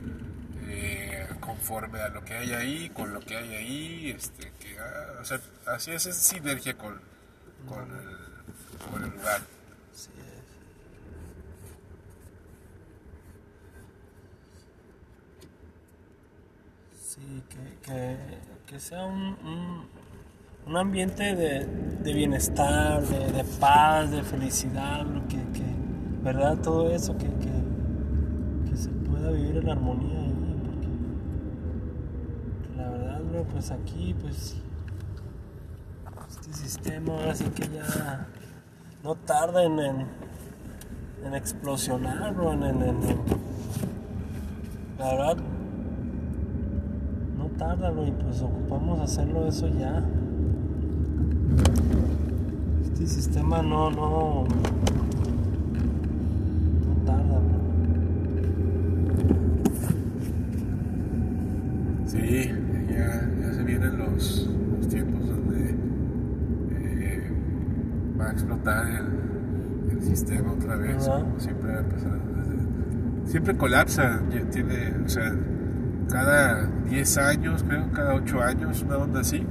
conforme 1.39 1.99
a 1.99 2.09
lo 2.09 2.23
que 2.23 2.33
hay 2.33 2.53
ahí, 2.53 2.89
con 2.89 3.13
lo 3.13 3.19
que 3.19 3.35
hay 3.37 3.53
ahí, 3.55 4.11
este, 4.11 4.51
que, 4.59 4.77
ah, 4.79 5.19
o 5.21 5.25
sea, 5.25 5.39
así 5.67 5.91
es, 5.91 6.05
es 6.05 6.15
sinergia 6.15 6.77
con, 6.77 6.99
con 7.67 9.03
el 9.03 9.09
lugar. 9.11 9.41
Así 9.93 10.09
es. 10.19 10.45
Sí, 17.15 17.21
que, 17.47 17.89
que, 17.89 18.17
que 18.67 18.77
sea 18.77 19.05
un, 19.05 19.37
un, 19.45 19.85
un 20.67 20.75
ambiente 20.77 21.33
de, 21.33 21.65
de 21.65 22.13
bienestar, 22.13 23.01
de, 23.03 23.31
de 23.31 23.43
paz, 23.57 24.11
de 24.11 24.21
felicidad, 24.21 25.05
que, 25.29 25.37
que, 25.57 25.63
¿verdad? 26.21 26.57
Todo 26.57 26.91
eso, 26.91 27.17
que, 27.17 27.27
se 28.75 28.89
pueda 28.89 29.31
vivir 29.31 29.55
en 29.55 29.69
armonía 29.69 30.19
ahí, 30.19 30.59
porque 30.65 30.87
la 32.77 32.89
verdad, 32.89 33.21
bro, 33.21 33.43
pues 33.45 33.71
aquí, 33.71 34.13
pues, 34.21 34.57
este 36.29 36.53
sistema 36.53 37.13
ahora 37.13 37.33
sí 37.33 37.45
que 37.45 37.69
ya 37.69 38.27
no 39.05 39.15
tarda 39.15 39.63
en, 39.63 39.79
en, 39.79 40.05
explosionar, 41.33 42.35
en, 42.41 42.63
en- 42.81 42.99
la 44.99 45.05
verdad, 45.11 45.37
tarda, 47.57 47.89
bro, 47.91 48.05
y 48.05 48.11
pues 48.11 48.41
ocupamos 48.41 48.99
hacerlo 48.99 49.47
eso 49.47 49.67
ya. 49.67 50.03
Este 52.83 53.07
sistema 53.07 53.61
no, 53.61 53.89
no, 53.91 54.45
no 56.85 57.05
tarda, 57.05 57.39
bro. 57.39 57.59
Sí, 62.07 62.51
ya, 62.89 63.29
ya 63.41 63.53
se 63.53 63.63
vienen 63.63 63.97
los, 63.97 64.49
los 64.77 64.87
tiempos 64.87 65.27
donde 65.27 65.75
eh, 66.71 67.31
va 68.19 68.29
a 68.29 68.31
explotar 68.31 68.87
el, 68.87 69.91
el 69.91 70.01
sistema 70.03 70.53
otra 70.53 70.75
vez, 70.75 71.07
como 71.07 71.39
siempre 71.39 71.73
va 71.73 71.79
a 71.79 71.83
pasar. 71.83 72.19
Siempre 73.25 73.57
colapsa, 73.57 74.21
ya 74.31 74.47
tiene, 74.51 74.93
o 75.03 75.09
sea, 75.09 75.33
cada 76.09 76.65
10 76.89 77.17
años, 77.17 77.63
creo, 77.67 77.91
cada 77.91 78.13
8 78.15 78.41
años, 78.41 78.81
una 78.81 78.97
onda 78.97 79.21
así, 79.21 79.43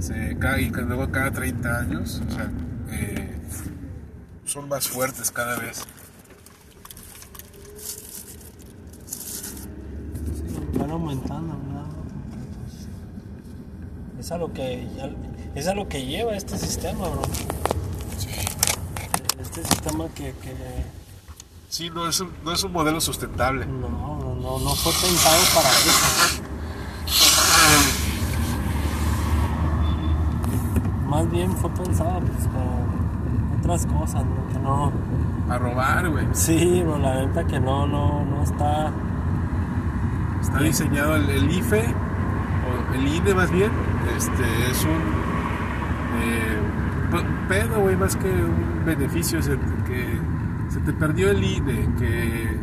se, 0.00 0.36
cada, 0.38 0.60
y 0.60 0.70
luego 0.70 1.10
cada 1.10 1.30
30 1.30 1.78
años, 1.80 2.22
o 2.28 2.32
sea, 2.32 2.50
eh, 2.90 3.38
son 4.44 4.68
más 4.68 4.88
fuertes 4.88 5.30
cada 5.30 5.58
vez. 5.58 5.84
Sí, 9.06 10.78
van 10.78 10.90
aumentando, 10.90 11.56
¿verdad? 11.66 11.86
Es 14.18 14.32
a 14.32 14.38
lo 14.38 14.52
que, 14.52 14.86
ya- 14.96 15.10
es 15.54 15.66
a 15.68 15.74
lo 15.74 15.88
que 15.88 16.04
lleva 16.04 16.36
este 16.36 16.56
sistema, 16.58 17.08
bro. 17.08 17.22
Sí. 18.18 18.28
Este 19.40 19.62
sistema 19.64 20.08
que, 20.14 20.32
que 20.42 20.54
Sí, 21.68 21.90
no 21.90 22.08
es 22.08 22.20
un, 22.20 22.30
no 22.44 22.52
es 22.52 22.62
un 22.64 22.72
modelo 22.72 23.00
sustentable. 23.00 23.66
no, 23.66 23.88
no, 24.46 24.60
no, 24.60 24.70
fue 24.76 24.92
pensado 24.92 25.42
para 25.54 25.68
eso. 25.70 26.42
Más 31.08 31.30
bien 31.30 31.50
fue 31.56 31.70
pensado 31.70 32.20
pues, 32.20 32.46
para 32.48 33.58
otras 33.58 33.86
cosas, 33.86 34.24
¿no? 34.24 34.52
Que 34.52 34.58
no, 34.60 34.92
A 35.50 35.58
robar, 35.58 36.10
güey. 36.10 36.26
sí, 36.32 36.82
bro, 36.84 36.98
la 36.98 37.26
neta 37.26 37.44
que 37.44 37.58
no, 37.58 37.86
no, 37.86 38.24
no 38.24 38.42
está, 38.42 38.92
Está 40.40 40.60
diseñado 40.60 41.16
el, 41.16 41.28
el 41.28 41.50
IFE, 41.50 41.82
o 41.82 42.94
el 42.94 43.08
INE 43.08 43.34
más 43.34 43.50
bien, 43.50 43.70
este, 44.16 44.70
es 44.70 44.84
un 44.84 45.26
eh, 46.22 46.58
pedo, 47.48 47.80
güey, 47.80 47.96
más 47.96 48.14
que 48.16 48.28
un 48.28 48.84
beneficio, 48.84 49.42
se, 49.42 49.58
que 49.86 50.20
se 50.68 50.78
te 50.80 50.92
perdió 50.92 51.30
el 51.30 51.42
INE, 51.42 51.88
que 51.98 52.55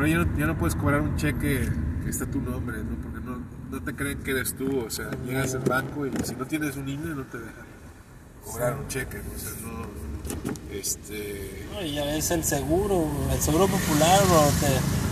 ahora 0.00 0.26
ya 0.38 0.46
no, 0.46 0.56
puedes 0.58 0.74
cobrar 0.74 1.00
un 1.00 1.16
cheque 1.16 1.68
que 2.02 2.10
está 2.10 2.26
tu 2.26 2.40
nombre, 2.40 2.78
¿no? 2.78 2.96
Porque 3.02 3.20
no, 3.24 3.38
no 3.70 3.82
te 3.84 3.94
creen 3.94 4.18
que 4.22 4.30
eres 4.32 4.54
tú, 4.56 4.80
o 4.86 4.90
sea, 4.90 5.10
llegas 5.26 5.54
al 5.54 5.60
banco 5.62 6.06
y 6.06 6.10
si 6.24 6.34
no 6.34 6.46
tienes 6.46 6.76
un 6.76 6.88
INE 6.88 7.14
no 7.14 7.24
te 7.24 7.38
dejan 7.38 7.66
cobrar 8.44 8.76
un 8.78 8.88
cheque, 8.88 9.18
¿no? 9.18 9.34
o 9.34 9.38
sea, 9.38 9.50
no, 9.62 9.86
este... 10.72 11.66
No, 11.74 11.82
ya 11.82 12.04
ves 12.04 12.30
el 12.30 12.44
seguro, 12.44 13.06
el 13.32 13.38
seguro 13.40 13.66
popular, 13.66 14.20
bro. 14.28 14.42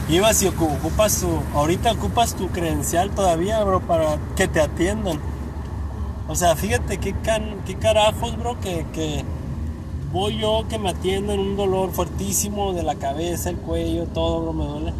Te 0.08 0.14
ibas 0.14 0.42
y 0.42 0.46
ocu- 0.46 0.72
ocupas 0.78 1.20
tu. 1.20 1.28
Ahorita 1.54 1.92
ocupas 1.92 2.34
tu 2.34 2.48
credencial 2.48 3.10
todavía, 3.10 3.62
bro, 3.64 3.80
para 3.80 4.16
que 4.36 4.48
te 4.48 4.60
atiendan. 4.60 5.18
O 6.28 6.34
sea, 6.36 6.56
fíjate 6.56 6.98
qué, 6.98 7.14
can, 7.22 7.62
qué 7.66 7.74
carajos, 7.76 8.36
bro, 8.38 8.58
que, 8.60 8.86
que 8.92 9.24
voy 10.12 10.38
yo 10.38 10.64
que 10.68 10.78
me 10.78 10.90
atiendan 10.90 11.38
un 11.38 11.56
dolor 11.56 11.92
fuertísimo 11.92 12.72
de 12.72 12.82
la 12.82 12.94
cabeza, 12.94 13.50
el 13.50 13.56
cuello, 13.56 14.06
todo, 14.06 14.52
me 14.52 14.64
duele. 14.64 14.92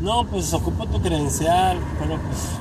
No, 0.00 0.24
pues 0.24 0.52
ocupo 0.52 0.86
tu 0.86 1.00
credencial, 1.00 1.78
pero 1.98 2.18
pues. 2.18 2.58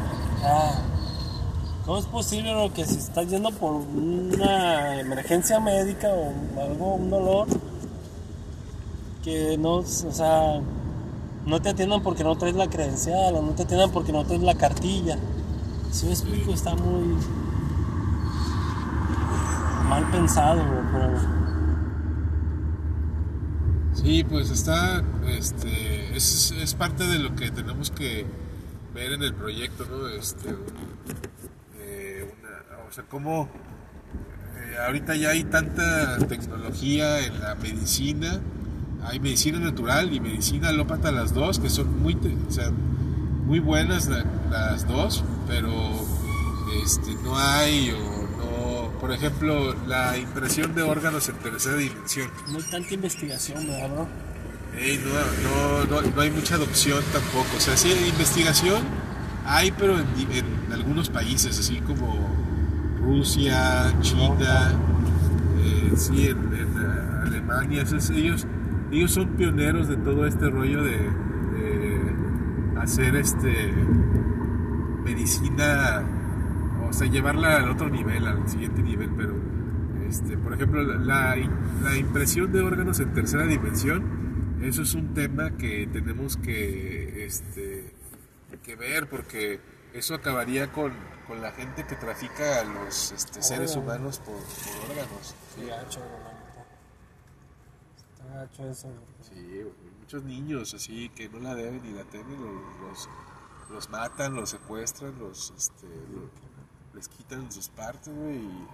¿Cómo 1.86 1.98
es 1.98 2.06
posible 2.06 2.72
que 2.74 2.86
si 2.86 2.98
estás 2.98 3.28
yendo 3.28 3.52
por 3.52 3.74
una 3.74 5.00
emergencia 5.00 5.60
médica 5.60 6.08
o 6.08 6.62
algo, 6.62 6.96
un 6.96 7.10
dolor, 7.10 7.48
que 9.22 9.58
no, 9.58 9.76
o 9.78 9.84
sea, 9.84 10.62
no 11.46 11.62
te 11.62 11.70
atiendan 11.70 12.02
porque 12.02 12.24
no 12.24 12.38
traes 12.38 12.56
la 12.56 12.70
credencial 12.70 13.36
o 13.36 13.42
no 13.42 13.52
te 13.52 13.64
atiendan 13.64 13.92
porque 13.92 14.14
no 14.14 14.24
traes 14.24 14.42
la 14.42 14.56
cartilla? 14.56 15.18
Si 15.92 16.06
me 16.06 16.14
explico, 16.14 16.54
está 16.54 16.74
muy 16.76 17.18
mal 19.90 20.10
pensado, 20.10 20.62
pero 20.92 21.43
Sí, 24.04 24.24
pues 24.26 24.50
está, 24.50 25.02
este, 25.30 26.16
es, 26.16 26.52
es 26.52 26.74
parte 26.74 27.06
de 27.08 27.20
lo 27.20 27.36
que 27.36 27.50
tenemos 27.52 27.90
que 27.90 28.26
ver 28.94 29.14
en 29.14 29.24
el 29.24 29.34
proyecto, 29.34 29.86
¿no? 29.90 30.08
Este, 30.10 30.50
eh, 31.80 32.30
una- 32.40 32.84
o 32.88 32.92
sea, 32.92 33.06
cómo 33.06 33.50
eh, 34.58 34.76
ahorita 34.86 35.16
ya 35.16 35.30
hay 35.30 35.46
tanta 35.46 36.18
tecnología 36.28 37.26
en 37.26 37.40
la 37.40 37.56
medicina, 37.56 38.42
hay 39.06 39.20
medicina 39.22 39.60
natural 39.60 40.14
y 40.14 40.20
medicina 40.20 40.70
alópata 40.70 41.12
las 41.12 41.34
dos, 41.34 41.60
que 41.60 41.70
son 41.70 42.02
muy, 42.02 42.16
o 42.48 42.52
sea, 42.52 42.72
muy 43.46 43.60
buenas 43.60 44.08
la- 44.10 44.26
las 44.52 44.86
dos, 44.86 45.24
pero 45.48 45.72
este, 46.84 47.14
no 47.24 47.38
hay 47.38 47.92
o 47.92 48.23
por 49.04 49.12
ejemplo, 49.12 49.76
la 49.86 50.18
impresión 50.18 50.74
de 50.74 50.82
órganos 50.82 51.28
en 51.28 51.36
tercera 51.36 51.76
dimensión. 51.76 52.30
no 52.50 52.58
hay 52.58 52.64
tanta 52.64 52.94
investigación, 52.94 53.68
¿verdad, 53.68 53.90
bro? 53.90 54.08
No, 55.04 55.86
no, 55.90 56.02
no, 56.02 56.10
no 56.10 56.22
hay 56.22 56.32
mucha 56.32 56.56
adopción 56.56 57.04
tampoco. 57.12 57.50
O 57.58 57.60
sea, 57.60 57.76
sí 57.76 57.92
investigación, 58.08 58.82
hay, 59.46 59.74
pero 59.74 60.00
en, 60.00 60.72
algunos 60.72 61.10
países, 61.10 61.60
así 61.60 61.82
como 61.82 62.34
Rusia, 63.02 63.94
China, 64.00 64.72
eh, 65.60 65.92
sí, 65.98 66.30
en, 66.30 66.38
en, 66.54 66.74
eh, 66.78 67.24
Alemania. 67.24 67.84
ellos, 68.16 68.48
ellos 68.90 69.12
son 69.12 69.28
pioneros 69.36 69.90
de 69.90 69.98
todo 69.98 70.26
este 70.26 70.50
rollo 70.50 70.82
de, 70.82 70.98
de 71.00 72.80
hacer 72.80 73.18
este 73.18 73.74
medicina, 75.04 76.04
o 76.94 76.96
sea, 76.96 77.08
llevarla 77.08 77.58
al 77.58 77.70
otro 77.72 77.90
nivel, 77.90 78.28
al 78.28 78.48
siguiente 78.48 78.84
nivel, 78.84 79.10
pero 79.18 79.34
este, 80.08 80.38
por 80.38 80.54
ejemplo, 80.54 80.84
la, 80.84 81.36
la 81.82 81.98
impresión 81.98 82.52
de 82.52 82.62
órganos 82.62 83.00
en 83.00 83.12
tercera 83.14 83.48
dimensión, 83.48 84.60
eso 84.62 84.84
es 84.84 84.94
un 84.94 85.16
tema 85.16 85.58
que 85.58 85.90
tenemos 85.92 86.38
que, 86.38 87.26
este, 87.26 87.96
que 88.62 88.76
ver 88.76 89.10
porque 89.10 89.60
eso 89.92 90.14
acabaría 90.14 90.72
con, 90.72 90.94
con 91.28 91.42
la 91.42 91.52
gente 91.54 91.84
que 91.88 91.96
trafica 91.96 92.62
a 92.62 92.64
los 92.64 93.12
este, 93.12 93.42
seres 93.42 93.76
Órale. 93.76 93.86
humanos 93.86 94.20
por, 94.20 94.36
por 94.36 94.92
órganos. 94.92 95.36
Qué 95.56 95.66
gacho. 95.66 96.00
Está 98.14 98.36
gacho 98.36 98.70
eso. 98.70 98.88
Sí, 99.22 99.64
muchos 100.00 100.24
niños 100.24 100.76
así 100.76 101.10
que 101.10 101.28
no 101.28 101.40
la 101.40 101.56
deben 101.56 101.82
ni 101.82 101.92
la 101.92 102.04
temen, 102.04 102.40
los, 102.40 102.82
los, 102.82 103.10
los 103.72 103.90
matan, 103.90 104.36
los 104.36 104.52
secuestran, 104.52 105.18
los, 105.18 105.52
este, 105.58 105.88
les 107.04 107.10
quitan 107.10 107.52
sus 107.52 107.68
partes, 107.70 108.14
güey, 108.16 108.38
y 108.38 108.68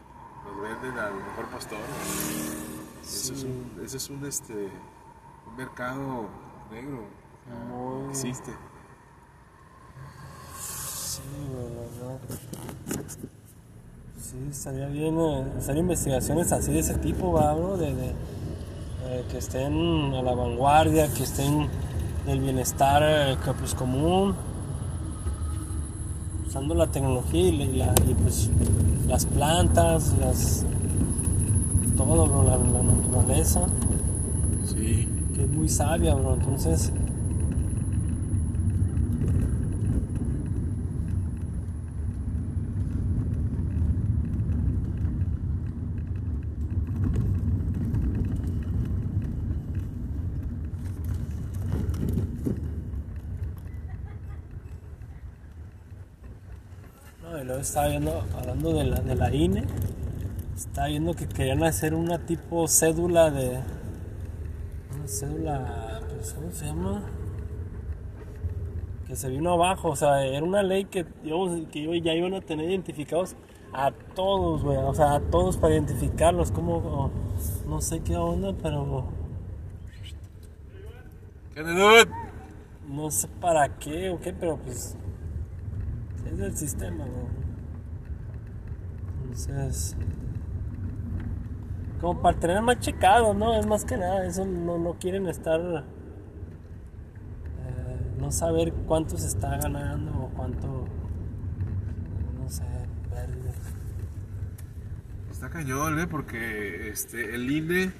los 0.45 0.61
venden 0.61 0.99
al 0.99 1.13
mejor 1.15 1.45
postor. 1.51 1.79
güey. 1.79 3.01
Eso 3.03 3.33
es 3.33 3.39
Sí. 3.39 3.45
un, 3.47 3.83
ese 3.85 3.97
es 3.97 4.09
un, 4.09 4.25
este, 4.25 4.53
un 5.47 5.55
mercado 5.57 6.27
negro, 6.71 7.07
existe. 8.11 8.51
Sí, 10.61 11.21
güey, 11.51 11.73
la 11.73 11.81
verdad. 11.81 12.19
Sí, 14.21 14.37
estaría 14.51 14.87
bien 14.89 15.19
eh, 15.19 15.53
hacer 15.57 15.77
investigaciones 15.77 16.51
así 16.51 16.71
de 16.71 16.79
ese 16.79 16.95
tipo, 16.95 17.31
¿va, 17.33 17.53
bro? 17.55 17.77
De, 17.77 17.95
de, 17.95 18.09
eh, 19.05 19.25
que 19.31 19.39
estén 19.39 20.13
a 20.13 20.21
la 20.21 20.35
vanguardia, 20.35 21.11
que 21.11 21.23
estén 21.23 21.67
del 22.27 22.41
bienestar 22.41 23.01
eh, 23.03 23.37
que, 23.43 23.53
pues, 23.53 23.73
común, 23.73 24.35
usando 26.49 26.73
la 26.73 26.87
tecnología 26.87 27.47
y, 27.47 27.77
la- 27.77 27.93
pues, 28.23 28.49
las 29.07 29.25
plantas, 29.27 30.15
las, 30.19 30.65
todo, 31.95 32.25
bro, 32.27 32.43
la, 32.43 32.57
la 32.57 32.83
naturaleza, 32.83 33.61
Sí. 34.65 35.07
que 35.35 35.43
es 35.43 35.49
muy 35.49 35.69
sabia, 35.69 36.15
bro. 36.15 36.33
Entonces, 36.33 36.91
No, 57.21 57.37
y 57.39 57.43
luego 57.43 57.58
estaba 57.69 57.87
viendo, 57.87 58.23
hablando 58.35 58.73
de 58.73 58.83
la, 58.83 58.99
de 58.99 59.15
la 59.15 59.33
INE, 59.33 59.63
estaba 60.55 60.87
viendo 60.87 61.13
que 61.13 61.27
querían 61.27 61.63
hacer 61.63 61.93
una 61.93 62.17
tipo 62.17 62.67
cédula 62.67 63.29
de. 63.29 63.59
Una 64.95 65.07
cédula. 65.07 66.01
Pues, 66.09 66.33
¿Cómo 66.33 66.51
se 66.51 66.65
llama? 66.65 67.03
Que 69.07 69.15
se 69.15 69.29
vino 69.29 69.51
abajo, 69.53 69.89
o 69.89 69.95
sea, 69.95 70.25
era 70.25 70.43
una 70.43 70.63
ley 70.63 70.85
que, 70.85 71.05
digamos, 71.23 71.67
que 71.71 72.01
ya 72.01 72.13
iban 72.13 72.33
a 72.33 72.41
tener 72.41 72.69
identificados 72.69 73.35
a 73.71 73.91
todos, 73.91 74.63
güey, 74.63 74.77
o 74.77 74.93
sea, 74.95 75.13
a 75.13 75.19
todos 75.19 75.57
para 75.57 75.75
identificarlos, 75.75 76.51
como. 76.51 77.11
No 77.67 77.81
sé 77.81 77.99
qué 77.99 78.17
onda, 78.17 78.51
pero. 78.63 79.05
¿Qué? 81.53 81.63
No 82.87 83.11
sé 83.11 83.27
para 83.39 83.77
qué 83.77 84.09
o 84.09 84.19
qué, 84.19 84.33
pero 84.33 84.57
pues. 84.57 84.97
Es 86.25 86.37
del 86.37 86.57
sistema, 86.57 87.05
¿no? 87.05 87.48
Entonces. 89.29 89.95
Como 92.01 92.21
para 92.21 92.39
tener 92.39 92.61
más 92.61 92.79
checado, 92.79 93.33
¿no? 93.33 93.53
Es 93.59 93.65
más 93.65 93.83
que 93.83 93.97
nada, 93.97 94.25
eso 94.25 94.45
no, 94.45 94.77
no 94.77 94.93
quieren 94.99 95.27
estar. 95.27 95.59
eh, 95.59 95.83
no 98.17 98.31
saber 98.31 98.71
cuánto 98.87 99.17
se 99.17 99.27
está 99.27 99.57
ganando 99.57 100.11
o 100.17 100.29
cuánto. 100.29 100.85
No 102.41 102.49
sé, 102.49 102.63
verde. 103.11 103.51
está 105.31 105.49
cañón, 105.49 105.99
¿eh? 105.99 106.07
Porque 106.07 106.89
este, 106.89 107.35
el 107.35 107.51
INE 107.51 107.91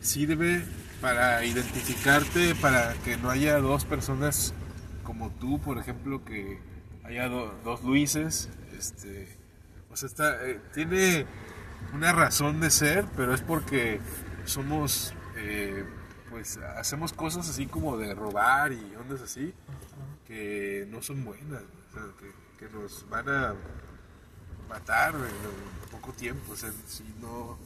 sirve 0.00 0.62
para 1.00 1.42
identificarte, 1.44 2.54
para 2.56 2.92
que 3.04 3.16
no 3.16 3.30
haya 3.30 3.58
dos 3.58 3.84
personas 3.86 4.52
como 5.02 5.30
tú, 5.30 5.58
por 5.60 5.78
ejemplo, 5.78 6.24
que 6.26 6.58
haya 7.04 7.28
do- 7.30 7.54
dos 7.64 7.82
Luises. 7.82 8.50
Este, 8.76 9.28
o 9.96 9.98
sea, 9.98 10.08
está, 10.08 10.46
eh, 10.46 10.60
tiene 10.74 11.24
una 11.94 12.12
razón 12.12 12.60
de 12.60 12.70
ser, 12.70 13.06
pero 13.16 13.32
es 13.32 13.40
porque 13.40 13.98
somos, 14.44 15.14
eh, 15.36 15.86
pues, 16.28 16.58
hacemos 16.58 17.14
cosas 17.14 17.48
así 17.48 17.64
como 17.64 17.96
de 17.96 18.14
robar 18.14 18.72
y 18.72 18.94
ondas 18.94 19.22
así, 19.22 19.54
que 20.26 20.86
no 20.90 21.00
son 21.00 21.24
buenas, 21.24 21.62
que, 22.18 22.30
que 22.58 22.70
nos 22.70 23.08
van 23.08 23.26
a 23.30 23.54
matar 24.68 25.14
en 25.14 25.90
poco 25.90 26.12
tiempo, 26.12 26.52
o 26.52 26.56
sea, 26.56 26.70
si 26.86 27.04
no... 27.18 27.56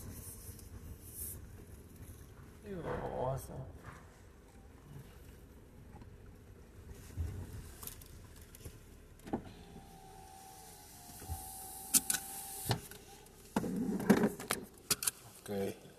Digo, 15.51 15.63
o 15.63 15.65
sea, 15.65 15.73
Okay. 15.73 15.90